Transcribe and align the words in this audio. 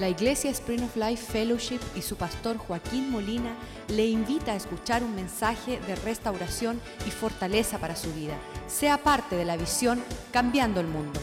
La 0.00 0.08
Iglesia 0.08 0.50
Spring 0.50 0.82
of 0.82 0.96
Life 0.96 1.30
Fellowship 1.30 1.80
y 1.94 2.00
su 2.00 2.16
pastor 2.16 2.56
Joaquín 2.56 3.10
Molina 3.10 3.54
le 3.88 4.06
invita 4.06 4.52
a 4.52 4.56
escuchar 4.56 5.04
un 5.04 5.14
mensaje 5.14 5.78
de 5.78 5.94
restauración 5.94 6.80
y 7.06 7.10
fortaleza 7.10 7.78
para 7.78 7.94
su 7.94 8.10
vida. 8.14 8.34
Sea 8.66 8.96
parte 8.96 9.36
de 9.36 9.44
la 9.44 9.58
visión 9.58 10.02
Cambiando 10.32 10.80
el 10.80 10.86
Mundo. 10.86 11.20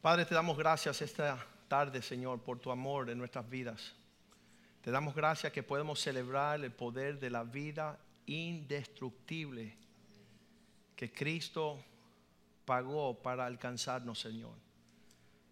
Padre, 0.00 0.24
te 0.24 0.36
damos 0.36 0.56
gracias 0.56 1.02
esta 1.02 1.44
tarde, 1.66 2.00
Señor, 2.00 2.38
por 2.38 2.60
tu 2.60 2.70
amor 2.70 3.10
en 3.10 3.18
nuestras 3.18 3.50
vidas. 3.50 3.92
Te 4.82 4.92
damos 4.92 5.16
gracias 5.16 5.52
que 5.52 5.64
podemos 5.64 6.00
celebrar 6.00 6.64
el 6.64 6.70
poder 6.70 7.18
de 7.18 7.30
la 7.30 7.42
vida 7.42 7.98
indestructible 8.26 9.76
que 10.94 11.12
Cristo 11.12 11.84
pagó 12.64 13.20
para 13.20 13.46
alcanzarnos, 13.46 14.20
Señor. 14.20 14.71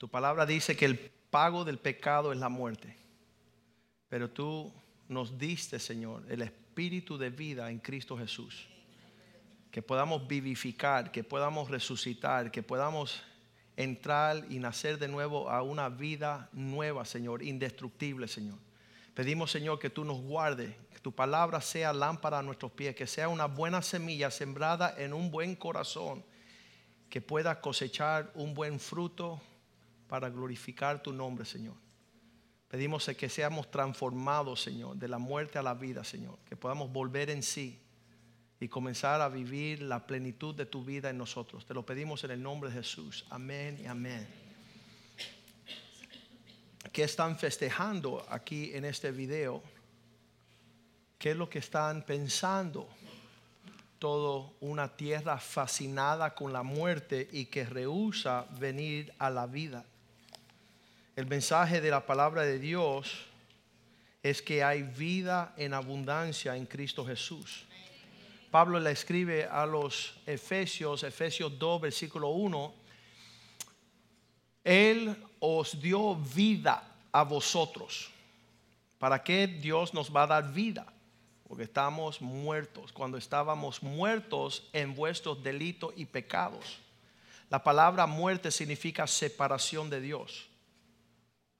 Tu 0.00 0.08
palabra 0.08 0.46
dice 0.46 0.74
que 0.78 0.86
el 0.86 0.98
pago 0.98 1.62
del 1.62 1.76
pecado 1.76 2.32
es 2.32 2.38
la 2.38 2.48
muerte. 2.48 2.96
Pero 4.08 4.30
tú 4.30 4.72
nos 5.08 5.36
diste, 5.38 5.78
Señor, 5.78 6.24
el 6.30 6.40
espíritu 6.40 7.18
de 7.18 7.28
vida 7.28 7.70
en 7.70 7.80
Cristo 7.80 8.16
Jesús. 8.16 8.66
Que 9.70 9.82
podamos 9.82 10.26
vivificar, 10.26 11.12
que 11.12 11.22
podamos 11.22 11.70
resucitar, 11.70 12.50
que 12.50 12.62
podamos 12.62 13.22
entrar 13.76 14.42
y 14.48 14.58
nacer 14.58 14.98
de 14.98 15.06
nuevo 15.06 15.50
a 15.50 15.60
una 15.60 15.90
vida 15.90 16.48
nueva, 16.54 17.04
Señor, 17.04 17.42
indestructible, 17.42 18.26
Señor. 18.26 18.56
Pedimos, 19.12 19.50
Señor, 19.50 19.78
que 19.78 19.90
tú 19.90 20.06
nos 20.06 20.22
guardes, 20.22 20.74
que 20.94 21.00
tu 21.00 21.12
palabra 21.12 21.60
sea 21.60 21.92
lámpara 21.92 22.38
a 22.38 22.42
nuestros 22.42 22.72
pies, 22.72 22.96
que 22.96 23.06
sea 23.06 23.28
una 23.28 23.44
buena 23.44 23.82
semilla 23.82 24.30
sembrada 24.30 24.94
en 24.96 25.12
un 25.12 25.30
buen 25.30 25.54
corazón, 25.56 26.24
que 27.10 27.20
pueda 27.20 27.60
cosechar 27.60 28.32
un 28.34 28.54
buen 28.54 28.80
fruto 28.80 29.42
para 30.10 30.28
glorificar 30.28 31.00
tu 31.00 31.12
nombre, 31.12 31.44
Señor. 31.44 31.76
Pedimos 32.68 33.06
que 33.16 33.28
seamos 33.28 33.70
transformados, 33.70 34.60
Señor, 34.60 34.96
de 34.96 35.06
la 35.06 35.18
muerte 35.18 35.56
a 35.56 35.62
la 35.62 35.74
vida, 35.74 36.02
Señor. 36.02 36.36
Que 36.48 36.56
podamos 36.56 36.92
volver 36.92 37.30
en 37.30 37.44
sí 37.44 37.78
y 38.58 38.66
comenzar 38.66 39.20
a 39.20 39.28
vivir 39.28 39.82
la 39.82 40.04
plenitud 40.08 40.52
de 40.52 40.66
tu 40.66 40.84
vida 40.84 41.10
en 41.10 41.16
nosotros. 41.16 41.64
Te 41.64 41.74
lo 41.74 41.86
pedimos 41.86 42.24
en 42.24 42.32
el 42.32 42.42
nombre 42.42 42.70
de 42.70 42.78
Jesús. 42.78 43.24
Amén 43.30 43.78
y 43.80 43.86
amén. 43.86 44.26
¿Qué 46.92 47.04
están 47.04 47.38
festejando 47.38 48.26
aquí 48.28 48.72
en 48.74 48.86
este 48.86 49.12
video? 49.12 49.62
¿Qué 51.18 51.30
es 51.30 51.36
lo 51.36 51.48
que 51.48 51.60
están 51.60 52.02
pensando? 52.02 52.88
Todo 54.00 54.54
una 54.58 54.96
tierra 54.96 55.38
fascinada 55.38 56.34
con 56.34 56.52
la 56.52 56.64
muerte 56.64 57.28
y 57.30 57.44
que 57.44 57.64
rehúsa 57.64 58.48
venir 58.58 59.14
a 59.20 59.30
la 59.30 59.46
vida. 59.46 59.86
El 61.16 61.26
mensaje 61.26 61.80
de 61.80 61.90
la 61.90 62.06
palabra 62.06 62.42
de 62.42 62.58
Dios 62.58 63.26
es 64.22 64.40
que 64.42 64.62
hay 64.62 64.82
vida 64.82 65.54
en 65.56 65.74
abundancia 65.74 66.56
en 66.56 66.66
Cristo 66.66 67.04
Jesús. 67.04 67.64
Pablo 68.50 68.78
le 68.78 68.90
escribe 68.90 69.44
a 69.44 69.66
los 69.66 70.14
Efesios, 70.26 71.02
Efesios 71.02 71.58
2, 71.58 71.80
versículo 71.80 72.28
1, 72.28 72.74
Él 74.64 75.16
os 75.40 75.80
dio 75.80 76.16
vida 76.16 76.82
a 77.12 77.22
vosotros. 77.22 78.10
¿Para 78.98 79.22
qué 79.22 79.46
Dios 79.46 79.94
nos 79.94 80.14
va 80.14 80.24
a 80.24 80.26
dar 80.26 80.52
vida? 80.52 80.86
Porque 81.48 81.64
estamos 81.64 82.20
muertos. 82.20 82.92
Cuando 82.92 83.16
estábamos 83.16 83.82
muertos 83.82 84.68
en 84.72 84.94
vuestros 84.94 85.42
delitos 85.42 85.92
y 85.96 86.04
pecados. 86.04 86.78
La 87.48 87.64
palabra 87.64 88.06
muerte 88.06 88.50
significa 88.50 89.06
separación 89.06 89.90
de 89.90 90.00
Dios. 90.00 90.49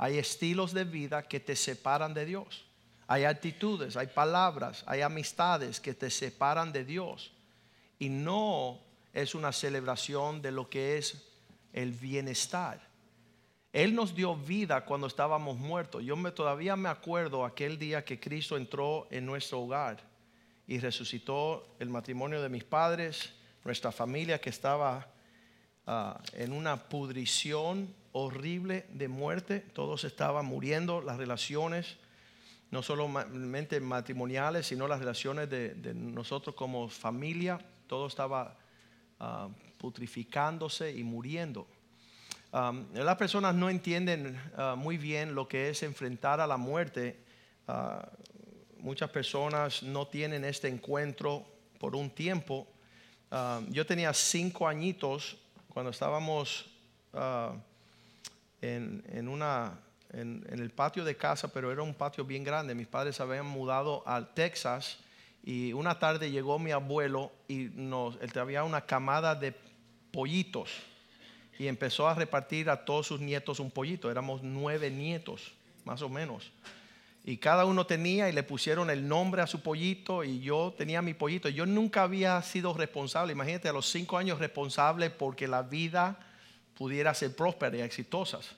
Hay 0.03 0.17
estilos 0.17 0.73
de 0.73 0.85
vida 0.85 1.29
que 1.29 1.41
te 1.41 1.55
separan 1.55 2.15
de 2.15 2.25
Dios. 2.25 2.65
Hay 3.07 3.25
actitudes, 3.25 3.99
hay 3.99 4.07
palabras, 4.07 4.83
hay 4.87 5.03
amistades 5.03 5.79
que 5.79 5.93
te 5.93 6.09
separan 6.09 6.73
de 6.73 6.87
Dios. 6.87 7.33
Y 7.99 8.09
no 8.09 8.81
es 9.13 9.35
una 9.35 9.53
celebración 9.53 10.41
de 10.41 10.53
lo 10.53 10.71
que 10.71 10.97
es 10.97 11.23
el 11.75 11.93
bienestar. 11.93 12.81
Él 13.75 13.95
nos 13.95 14.15
dio 14.15 14.35
vida 14.35 14.87
cuando 14.87 15.07
estábamos 15.07 15.59
muertos. 15.59 16.03
Yo 16.03 16.17
todavía 16.33 16.77
me 16.77 16.89
acuerdo 16.89 17.45
aquel 17.45 17.79
día 17.79 18.03
que 18.03 18.19
Cristo 18.19 18.57
entró 18.57 19.07
en 19.11 19.27
nuestro 19.27 19.61
hogar 19.61 20.01
y 20.67 20.79
resucitó 20.79 21.77
el 21.79 21.91
matrimonio 21.91 22.41
de 22.41 22.49
mis 22.49 22.65
padres, 22.65 23.35
nuestra 23.65 23.93
familia 23.93 24.41
que 24.41 24.49
estaba 24.49 25.07
ah, 25.87 26.19
en 26.33 26.53
una 26.53 26.89
pudrición 26.89 28.00
horrible 28.13 28.87
de 28.93 29.09
muerte, 29.09 29.61
todos 29.61 30.05
estaban 30.05 30.47
muriendo, 30.47 31.01
las 31.01 31.17
relaciones, 31.17 31.97
no 32.71 32.83
solamente 32.83 33.81
matrimoniales, 33.81 34.67
sino 34.67 34.87
las 34.87 35.01
relaciones 35.01 35.51
de, 35.51 35.93
nosotros 35.95 36.55
como 36.55 36.89
familia, 36.89 37.59
todo 37.87 38.07
estaba 38.07 38.57
ah, 39.19 39.49
putrificándose 39.79 40.93
y 40.93 41.03
muriendo. 41.03 41.67
las 42.53 43.17
personas 43.17 43.55
no 43.55 43.69
entienden 43.69 44.41
ah, 44.57 44.75
muy 44.77 44.99
bien 44.99 45.35
lo 45.35 45.49
que 45.49 45.71
es 45.71 45.83
enfrentar 45.83 46.41
a 46.41 46.47
la 46.47 46.57
muerte. 46.57 47.25
Ah, 47.67 48.09
muchas 48.79 49.11
personas 49.11 49.83
no 49.83 50.07
tienen 50.07 50.45
este 50.45 50.69
encuentro 50.69 51.47
por 51.79 51.97
un 51.97 52.11
tiempo. 52.11 52.67
yo 53.69 53.87
tenía 53.87 54.13
cinco 54.13 54.67
añitos 54.67 55.37
cuando 55.69 55.91
estábamos 55.91 56.67
en, 58.61 59.29
una, 59.29 59.79
en, 60.13 60.45
el 60.51 60.71
patio 60.71 61.05
de 61.05 61.17
casa, 61.17 61.49
pero 61.49 61.73
era 61.73 61.83
un 61.83 61.95
patio 61.95 62.25
bien 62.25 62.45
grande. 62.45 62.75
Mis 62.75 62.87
padres 62.87 63.21
habían 63.21 63.47
mudado 63.47 64.03
a 64.07 64.35
Texas 64.35 64.99
y 65.43 65.73
una 65.73 65.99
tarde 65.99 66.31
llegó 66.31 66.59
mi 66.59 66.71
abuelo 66.71 67.33
y 67.49 67.71
nos, 67.75 68.19
él 68.21 68.31
había 68.39 68.65
una 68.65 68.83
camada 68.83 69.35
de 69.35 69.55
pollitos 70.13 70.71
y 71.59 71.69
empezó 71.69 72.09
a 72.09 72.15
repartir 72.15 72.71
a 72.71 72.85
todos 72.85 73.07
sus 73.07 73.21
nietos 73.21 73.61
un 73.61 73.71
pollito. 73.71 74.11
Éramos 74.11 74.43
nueve 74.43 74.91
nietos, 74.91 75.53
más 75.85 76.03
o 76.03 76.09
menos. 76.09 76.51
Y 77.23 77.37
cada 77.37 77.67
uno 77.67 77.87
tenía 77.87 78.31
y 78.31 78.33
le 78.33 78.43
pusieron 78.43 78.89
el 78.89 79.07
nombre 79.07 79.43
a 79.43 79.47
su 79.47 79.61
pollito 79.61 80.25
y 80.25 80.41
yo 80.41 80.75
tenía 80.77 81.03
mi 81.03 81.13
pollito. 81.13 81.51
Yo 81.51 81.67
nunca 81.67 82.03
había 82.03 82.41
sido 82.43 82.73
responsable, 82.73 83.35
imagínate, 83.35 83.69
a 83.69 83.75
los 83.75 83.91
cinco 83.91 84.17
años 84.17 84.39
responsable 84.39 85.11
porque 85.11 85.47
la 85.47 85.63
vida 85.63 86.19
pudiera 86.81 87.13
ser 87.13 87.37
próspera 87.37 87.77
y 87.77 87.83
exitosas. 87.83 88.57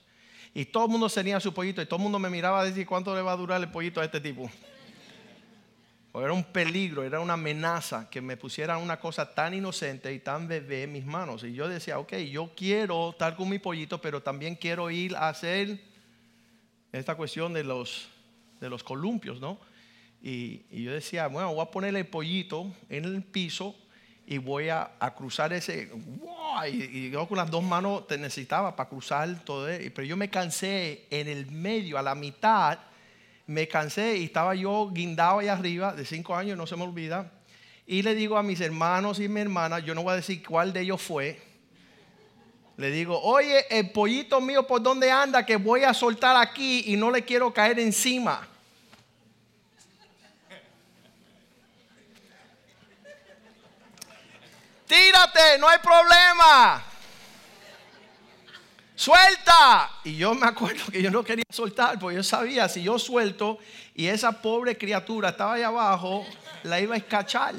Y 0.53 0.63
todo 0.63 0.85
el 0.85 0.91
mundo 0.91 1.09
tenía 1.09 1.41
su 1.41 1.53
pollito 1.53 1.81
y 1.81 1.85
todo 1.85 1.97
el 1.97 2.03
mundo 2.03 2.19
me 2.19 2.29
miraba 2.29 2.61
a 2.61 2.63
decir 2.63 2.87
cuánto 2.87 3.13
le 3.13 3.21
va 3.21 3.33
a 3.33 3.35
durar 3.35 3.61
el 3.61 3.69
pollito 3.69 3.99
a 3.99 4.05
este 4.05 4.21
tipo. 4.21 4.49
era 6.13 6.31
un 6.31 6.45
peligro, 6.45 7.03
era 7.03 7.19
una 7.19 7.33
amenaza 7.33 8.09
que 8.09 8.21
me 8.21 8.37
pusieran 8.37 8.81
una 8.81 8.97
cosa 8.97 9.35
tan 9.35 9.53
inocente 9.53 10.13
y 10.13 10.19
tan 10.19 10.47
bebé 10.47 10.83
en 10.83 10.93
mis 10.93 11.05
manos. 11.05 11.43
Y 11.43 11.53
yo 11.53 11.67
decía, 11.67 11.99
ok, 11.99 12.13
yo 12.31 12.51
quiero 12.55 13.09
estar 13.09 13.35
con 13.35 13.49
mi 13.49 13.59
pollito, 13.59 13.99
pero 13.99 14.23
también 14.23 14.55
quiero 14.55 14.89
ir 14.89 15.17
a 15.17 15.27
hacer 15.27 15.81
esta 16.93 17.15
cuestión 17.15 17.51
de 17.51 17.65
los, 17.65 18.07
de 18.61 18.69
los 18.69 18.85
columpios, 18.85 19.41
¿no? 19.41 19.59
Y, 20.21 20.61
y 20.71 20.83
yo 20.83 20.93
decía, 20.93 21.27
bueno, 21.27 21.53
voy 21.53 21.61
a 21.61 21.69
poner 21.69 21.93
el 21.93 22.07
pollito 22.07 22.71
en 22.87 23.03
el 23.03 23.21
piso 23.21 23.75
y 24.25 24.37
voy 24.37 24.69
a, 24.69 24.89
cruzar 25.15 25.51
ese, 25.53 25.89
y, 26.71 27.09
yo 27.09 27.27
con 27.27 27.37
las 27.37 27.51
dos 27.51 27.63
manos 27.63 28.07
te 28.07 28.17
necesitaba 28.17 28.75
para 28.75 28.89
cruzar 28.89 29.43
todo, 29.43 29.67
pero 29.93 30.03
yo 30.03 30.15
me 30.15 30.29
cansé 30.29 31.07
en 31.09 31.27
el 31.27 31.51
medio, 31.51 31.97
a 31.97 32.01
la 32.01 32.15
mitad, 32.15 32.79
me 33.47 33.67
cansé 33.67 34.17
y 34.17 34.25
estaba 34.25 34.55
yo 34.55 34.89
guindado 34.91 35.39
ahí 35.39 35.49
arriba, 35.49 35.93
de 35.93 36.05
cinco 36.05 36.35
años, 36.35 36.57
no 36.57 36.65
se 36.65 36.75
me 36.75 36.83
olvida, 36.83 37.31
y 37.85 38.01
le 38.01 38.15
digo 38.15 38.37
a 38.37 38.43
mis 38.43 38.61
hermanos 38.61 39.19
y 39.19 39.27
mi 39.27 39.41
hermana, 39.41 39.79
yo 39.79 39.93
no 39.93 40.03
voy 40.03 40.13
a 40.13 40.17
decir 40.17 40.41
cuál 40.45 40.71
de 40.71 40.81
ellos 40.81 41.01
fue, 41.01 41.41
le 42.77 42.89
digo, 42.89 43.19
oye, 43.21 43.65
el 43.69 43.91
pollito 43.91 44.41
mío, 44.41 44.65
¿por 44.65 44.81
dónde 44.81 45.11
anda? 45.11 45.45
Que 45.45 45.57
voy 45.57 45.83
a 45.83 45.93
soltar 45.93 46.35
aquí 46.37 46.85
y 46.87 46.95
no 46.95 47.11
le 47.11 47.23
quiero 47.23 47.53
caer 47.53 47.79
encima. 47.79 48.47
Tírate, 54.93 55.57
no 55.59 55.67
hay 55.67 55.79
problema. 55.79 56.83
Suelta. 58.95 59.91
Y 60.03 60.17
yo 60.17 60.35
me 60.35 60.47
acuerdo 60.47 60.85
que 60.91 61.01
yo 61.01 61.09
no 61.09 61.23
quería 61.23 61.45
soltar, 61.49 61.97
porque 61.99 62.17
yo 62.17 62.23
sabía, 62.23 62.69
si 62.69 62.83
yo 62.83 62.99
suelto 62.99 63.57
y 63.95 64.07
esa 64.07 64.41
pobre 64.41 64.77
criatura 64.77 65.29
estaba 65.29 65.53
ahí 65.53 65.63
abajo, 65.63 66.25
la 66.63 66.79
iba 66.79 66.93
a 66.93 66.97
escachar. 66.97 67.55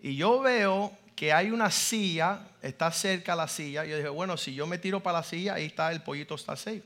Y 0.00 0.16
yo 0.16 0.40
veo 0.40 0.96
que 1.16 1.32
hay 1.32 1.50
una 1.50 1.70
silla, 1.70 2.40
está 2.62 2.92
cerca 2.92 3.34
la 3.34 3.48
silla. 3.48 3.84
Yo 3.84 3.96
dije, 3.96 4.08
bueno, 4.08 4.36
si 4.36 4.54
yo 4.54 4.66
me 4.66 4.78
tiro 4.78 5.00
para 5.00 5.18
la 5.18 5.24
silla, 5.24 5.54
ahí 5.54 5.66
está, 5.66 5.90
el 5.92 6.02
pollito 6.02 6.34
está 6.34 6.56
safe. 6.56 6.82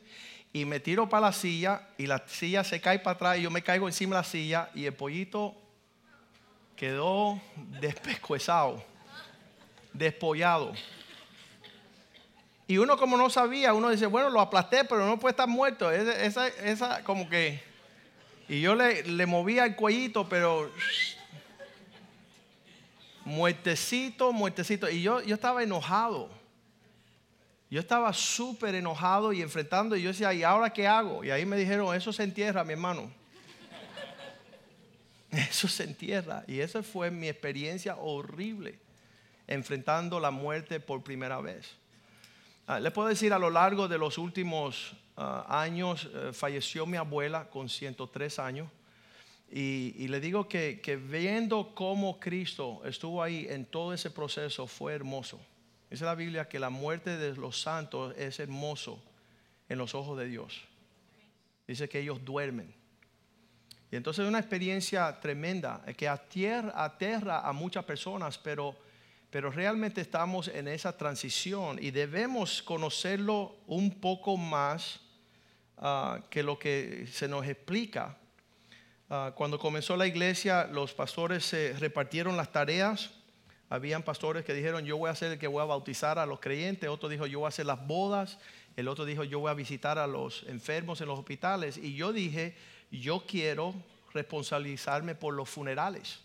Y 0.52 0.64
me 0.64 0.80
tiro 0.80 1.08
para 1.08 1.26
la 1.26 1.32
silla 1.32 1.82
y 1.98 2.06
la 2.06 2.24
silla 2.26 2.64
se 2.64 2.80
cae 2.80 2.98
para 3.00 3.16
atrás 3.16 3.38
y 3.38 3.42
yo 3.42 3.50
me 3.50 3.62
caigo 3.62 3.86
encima 3.86 4.16
de 4.16 4.22
la 4.22 4.28
silla 4.28 4.70
y 4.74 4.86
el 4.86 4.94
pollito 4.94 5.54
quedó 6.78 7.40
despescuezado, 7.80 8.82
despollado. 9.92 10.72
Y 12.68 12.78
uno 12.78 12.96
como 12.96 13.16
no 13.16 13.28
sabía, 13.30 13.74
uno 13.74 13.90
dice, 13.90 14.06
bueno, 14.06 14.30
lo 14.30 14.40
aplasté, 14.40 14.84
pero 14.84 15.04
no 15.06 15.18
puede 15.18 15.32
estar 15.32 15.48
muerto. 15.48 15.90
Esa, 15.90 16.46
esa, 16.48 17.02
como 17.02 17.28
que... 17.28 17.60
Y 18.48 18.60
yo 18.60 18.74
le, 18.74 19.02
le 19.02 19.26
movía 19.26 19.64
el 19.64 19.74
cuellito, 19.74 20.28
pero... 20.28 20.70
Muertecito, 23.24 24.32
muertecito. 24.32 24.88
Y 24.88 25.02
yo, 25.02 25.20
yo 25.22 25.34
estaba 25.34 25.62
enojado. 25.62 26.30
Yo 27.70 27.80
estaba 27.80 28.12
súper 28.12 28.74
enojado 28.74 29.32
y 29.32 29.42
enfrentando. 29.42 29.96
Y 29.96 30.02
yo 30.02 30.10
decía, 30.10 30.32
¿y 30.32 30.42
ahora 30.42 30.72
qué 30.72 30.86
hago? 30.86 31.24
Y 31.24 31.30
ahí 31.30 31.44
me 31.44 31.56
dijeron, 31.56 31.94
eso 31.96 32.12
se 32.12 32.22
entierra, 32.22 32.64
mi 32.64 32.74
hermano. 32.74 33.17
Eso 35.50 35.68
se 35.68 35.84
entierra. 35.84 36.44
Y 36.46 36.60
esa 36.60 36.82
fue 36.82 37.10
mi 37.10 37.28
experiencia 37.28 37.96
horrible, 37.96 38.78
enfrentando 39.46 40.20
la 40.20 40.30
muerte 40.30 40.80
por 40.80 41.02
primera 41.02 41.40
vez. 41.40 41.76
Ah, 42.66 42.80
le 42.80 42.90
puedo 42.90 43.08
decir, 43.08 43.32
a 43.32 43.38
lo 43.38 43.50
largo 43.50 43.88
de 43.88 43.98
los 43.98 44.18
últimos 44.18 44.94
ah, 45.16 45.62
años 45.62 46.08
eh, 46.14 46.32
falleció 46.32 46.86
mi 46.86 46.96
abuela 46.96 47.48
con 47.48 47.68
103 47.68 48.38
años. 48.38 48.68
Y, 49.50 50.06
le 50.08 50.20
digo 50.20 50.46
que, 50.46 50.80
que, 50.82 50.96
viendo 50.96 51.74
cómo 51.74 52.20
Cristo 52.20 52.82
estuvo 52.84 53.22
ahí 53.22 53.46
en 53.48 53.64
todo 53.64 53.94
ese 53.94 54.10
proceso 54.10 54.66
fue 54.66 54.92
hermoso. 54.92 55.40
Dice 55.88 56.04
la 56.04 56.14
Biblia 56.14 56.46
que 56.50 56.58
la 56.58 56.68
muerte 56.68 57.16
de 57.16 57.34
los 57.34 57.58
santos 57.62 58.14
es 58.18 58.40
hermoso 58.40 59.02
en 59.70 59.78
los 59.78 59.94
ojos 59.94 60.18
de 60.18 60.26
Dios. 60.26 60.60
Dice 61.66 61.88
que 61.88 62.00
ellos 62.00 62.22
duermen. 62.22 62.74
Y 63.90 63.96
entonces 63.96 64.24
es 64.24 64.28
una 64.28 64.38
experiencia 64.38 65.18
tremenda 65.20 65.82
que 65.96 66.08
aterra, 66.08 66.72
aterra 66.76 67.40
a 67.40 67.52
muchas 67.52 67.84
personas, 67.84 68.38
pero 68.38 68.76
pero 69.30 69.50
realmente 69.50 70.00
estamos 70.00 70.48
en 70.48 70.68
esa 70.68 70.96
transición 70.96 71.78
y 71.80 71.90
debemos 71.90 72.62
conocerlo 72.62 73.56
un 73.66 74.00
poco 74.00 74.38
más 74.38 75.00
ah, 75.76 76.20
que 76.30 76.42
lo 76.42 76.58
que 76.58 77.06
se 77.12 77.28
nos 77.28 77.46
explica. 77.46 78.16
Ah, 79.10 79.32
cuando 79.34 79.58
comenzó 79.58 79.96
la 79.98 80.06
iglesia, 80.06 80.66
los 80.72 80.94
pastores 80.94 81.44
se 81.44 81.74
repartieron 81.78 82.38
las 82.38 82.52
tareas. 82.52 83.10
Habían 83.68 84.02
pastores 84.02 84.46
que 84.46 84.54
dijeron, 84.54 84.86
yo 84.86 84.96
voy 84.96 85.10
a 85.10 85.14
ser 85.14 85.32
el 85.32 85.38
que 85.38 85.46
voy 85.46 85.60
a 85.60 85.66
bautizar 85.66 86.18
a 86.18 86.24
los 86.24 86.40
creyentes. 86.40 86.88
Otro 86.88 87.10
dijo, 87.10 87.26
yo 87.26 87.40
voy 87.40 87.46
a 87.46 87.48
hacer 87.48 87.66
las 87.66 87.86
bodas. 87.86 88.38
El 88.76 88.88
otro 88.88 89.04
dijo, 89.04 89.24
yo 89.24 89.40
voy 89.40 89.50
a 89.50 89.54
visitar 89.54 89.98
a 89.98 90.06
los 90.06 90.44
enfermos 90.44 91.02
en 91.02 91.08
los 91.08 91.18
hospitales. 91.18 91.76
Y 91.76 91.94
yo 91.96 92.14
dije, 92.14 92.56
yo 92.90 93.24
quiero 93.26 93.74
responsabilizarme 94.12 95.14
por 95.14 95.34
los 95.34 95.48
funerales. 95.48 96.20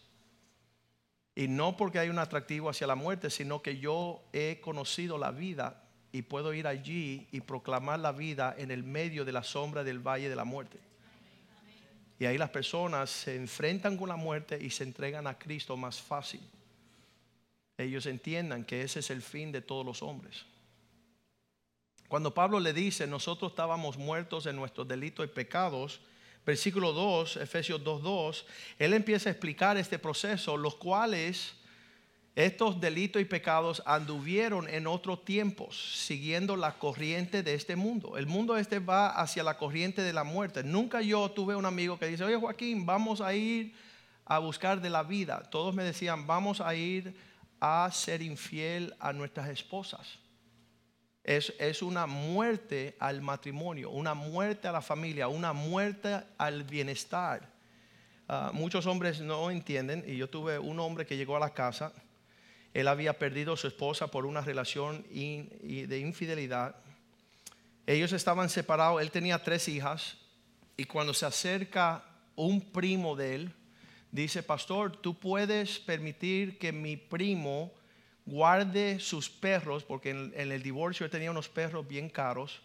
Y 1.36 1.48
no 1.48 1.75
porque 1.75 2.00
hay 2.00 2.10
un 2.10 2.19
atractivo 2.19 2.69
hacia 2.69 2.88
la 2.88 2.95
muerte, 2.95 3.30
sino 3.30 3.62
que 3.62 3.80
yo 3.80 4.24
he 4.33 4.60
conocido 4.62 5.18
la 5.18 5.31
vida 5.31 5.83
y 6.12 6.21
puedo 6.21 6.54
ir 6.54 6.68
allí 6.68 7.27
y 7.31 7.42
proclamar 7.42 8.00
la 8.00 8.12
vida 8.12 8.54
en 8.57 8.69
el 8.69 8.83
medio 8.83 9.25
de 9.25 9.31
la 9.31 9.44
sombra 9.44 9.83
del 9.83 10.00
valle 10.00 10.30
de 10.30 10.36
la 10.36 10.44
muerte. 10.44 10.80
Y 12.19 12.25
ahí 12.25 12.38
las 12.38 12.51
personas 12.51 13.09
se 13.09 13.36
enfrentan 13.36 13.98
con 13.98 14.09
la 14.09 14.16
muerte 14.16 14.57
y 14.62 14.69
se 14.69 14.83
entregan 14.83 15.25
a 15.25 15.38
Cristo 15.38 15.75
más 15.75 16.00
fácil. 16.00 16.42
Ellos 17.77 18.06
entiendan 18.06 18.63
que 18.63 18.83
ese 18.83 19.00
es 19.00 19.09
el 19.09 19.24
fin 19.24 19.51
de 19.51 19.62
todos 19.62 19.83
los 19.83 20.04
hombres. 20.04 20.45
Cuando 22.07 22.31
Pablo 22.31 22.59
le 22.59 22.74
dice, 22.74 23.07
nosotros 23.07 23.54
estábamos 23.54 23.98
muertos 23.98 24.45
en 24.45 24.56
nuestros 24.56 24.88
delitos 24.88 25.25
y 25.25 25.30
pecados, 25.30 26.00
versículo 26.45 26.94
2, 26.94 27.38
Efesios 27.38 27.81
2.2, 27.84 28.44
él 28.80 28.94
empieza 28.94 29.30
a 29.30 29.31
explicar 29.31 29.78
este 29.78 30.00
proceso, 30.00 30.57
los 30.57 30.75
cuales 30.75 31.56
estos 32.36 32.81
delitos 32.81 33.22
y 33.22 33.25
pecados 33.25 33.84
anduvieron 33.86 34.68
en 34.68 34.88
otros 34.88 35.24
tiempos, 35.24 35.98
siguiendo 36.06 36.56
la 36.56 36.80
corriente 36.80 37.44
de 37.44 37.54
este 37.54 37.75
mundo. 37.75 38.18
El 38.18 38.25
mundo 38.25 38.57
este 38.57 38.80
va 38.80 39.10
hacia 39.10 39.44
la 39.44 39.57
corriente 39.57 40.01
de 40.01 40.13
la 40.13 40.24
muerte. 40.24 40.63
Nunca 40.63 41.01
yo 41.01 41.30
tuve 41.30 41.56
un 41.56 41.66
amigo 41.66 42.00
que 42.00 42.07
dice, 42.07 42.24
oye 42.24 42.36
Joaquín, 42.36 42.86
vamos 42.86 43.22
a 43.22 43.36
ir 43.36 43.75
a 44.25 44.40
buscar 44.40 44.81
de 44.81 44.90
la 44.90 45.04
vida. 45.04 45.44
Todos 45.51 45.75
me 45.75 45.84
decían, 45.84 46.25
vamos 46.25 46.60
a 46.60 46.74
ir 46.74 47.16
a 47.60 47.90
ser 47.92 48.22
infiel 48.22 48.95
a 49.00 49.13
nuestras 49.13 49.50
esposas 49.50 50.23
es, 51.24 51.81
una 51.81 52.06
muerte 52.06 52.96
al 53.00 53.22
matrimonio, 53.22 53.90
una 53.90 54.14
muerte 54.14 54.68
a 54.68 54.72
la 54.72 54.81
familia, 54.81 55.28
una 55.28 55.54
muerte 55.54 56.22
al 56.38 56.64
bienestar. 56.64 57.50
Ah, 58.28 58.52
muchos 58.54 58.86
hombres 58.86 59.22
no 59.22 59.50
entienden, 59.50 60.04
y 60.06 60.18
yo 60.18 60.30
tuve 60.30 60.60
un 60.60 60.80
hombre 60.80 61.06
que 61.06 61.16
llegó 61.16 61.38
a 61.38 61.40
la 61.40 61.54
casa, 61.54 61.94
él 62.74 62.88
había 62.88 63.18
perdido 63.18 63.54
a 63.54 63.58
su 63.58 63.68
esposa 63.68 64.08
por 64.08 64.25
una 64.25 64.42
relación 64.42 65.06
de 65.12 66.00
infidelidad. 66.00 66.75
Ellos 67.86 68.12
estaban 68.14 68.50
separados, 68.50 69.02
él 69.02 69.12
tenía 69.12 69.44
tres 69.44 69.68
hijas, 69.68 70.18
y 70.76 70.86
cuando 70.86 71.14
se 71.14 71.26
acerca 71.26 72.04
un 72.36 72.60
primo 72.60 73.16
de 73.16 73.36
él, 73.36 73.54
dice, 74.12 74.42
pastor, 74.42 74.98
tú 74.98 75.19
puedes 75.19 75.80
permitir 75.80 76.58
que 76.58 76.72
mi 76.72 76.98
primo 76.98 77.72
guarde 78.25 79.00
sus 79.00 79.30
perros, 79.30 79.84
porque 79.84 80.12
en, 80.12 80.34
el 80.36 80.64
divorcio 80.64 81.06
él 81.06 81.12
tenía 81.12 81.31
unos 81.31 81.50
perros 81.50 81.88
bien 81.88 82.10
caros 82.10 82.62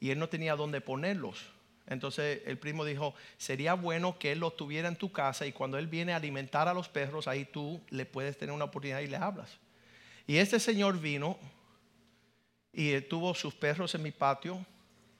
y 0.00 0.10
él 0.10 0.18
no 0.18 0.28
tenía 0.28 0.56
dónde 0.56 0.80
ponerlos. 0.80 1.46
Entonces 1.86 2.42
el 2.44 2.58
primo 2.58 2.84
dijo, 2.84 3.14
sería 3.38 3.74
bueno 3.74 4.18
que 4.18 4.32
él 4.32 4.40
los 4.40 4.56
tuviera 4.56 4.88
en 4.88 4.96
tu 4.96 5.10
casa 5.10 5.46
y 5.46 5.52
cuando 5.52 5.78
él 5.78 5.86
viene 5.86 6.12
a 6.12 6.16
alimentar 6.16 6.68
a 6.68 6.74
los 6.74 6.88
perros, 6.88 7.26
ahí 7.26 7.46
tú 7.46 7.80
le 7.88 8.04
puedes 8.04 8.36
tener 8.36 8.54
una 8.54 8.66
oportunidad 8.66 9.00
y 9.00 9.06
le 9.06 9.16
hablas. 9.16 9.56
Y 10.26 10.36
este 10.36 10.60
señor 10.60 11.00
vino 11.00 11.38
y 12.72 13.00
tuvo 13.02 13.34
sus 13.34 13.54
perros 13.54 13.94
en 13.94 14.02
mi 14.02 14.10
patio, 14.10 14.64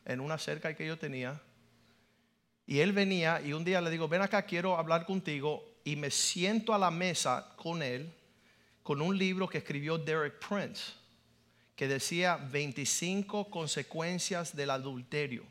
en 0.04 0.20
una 0.20 0.36
cerca 0.36 0.74
que 0.74 0.86
yo 0.86 0.98
tenía. 0.98 1.40
Y 2.66 2.80
él 2.80 2.92
venía 2.92 3.40
y 3.40 3.54
un 3.54 3.64
día 3.64 3.80
le 3.80 3.90
digo, 3.90 4.06
ven 4.08 4.20
acá, 4.20 4.42
quiero 4.42 4.76
hablar 4.76 5.06
contigo. 5.06 5.64
Y 5.84 5.96
me 5.96 6.10
siento 6.10 6.74
a 6.74 6.78
la 6.78 6.90
mesa 6.90 7.54
con 7.56 7.82
él 7.82 8.12
con 8.88 9.02
un 9.02 9.18
libro 9.18 9.46
que 9.46 9.58
escribió 9.58 9.98
Derek 9.98 10.38
Prince, 10.38 10.94
que 11.76 11.86
decía 11.86 12.38
25 12.38 13.50
consecuencias 13.50 14.56
del 14.56 14.70
adulterio. 14.70 15.44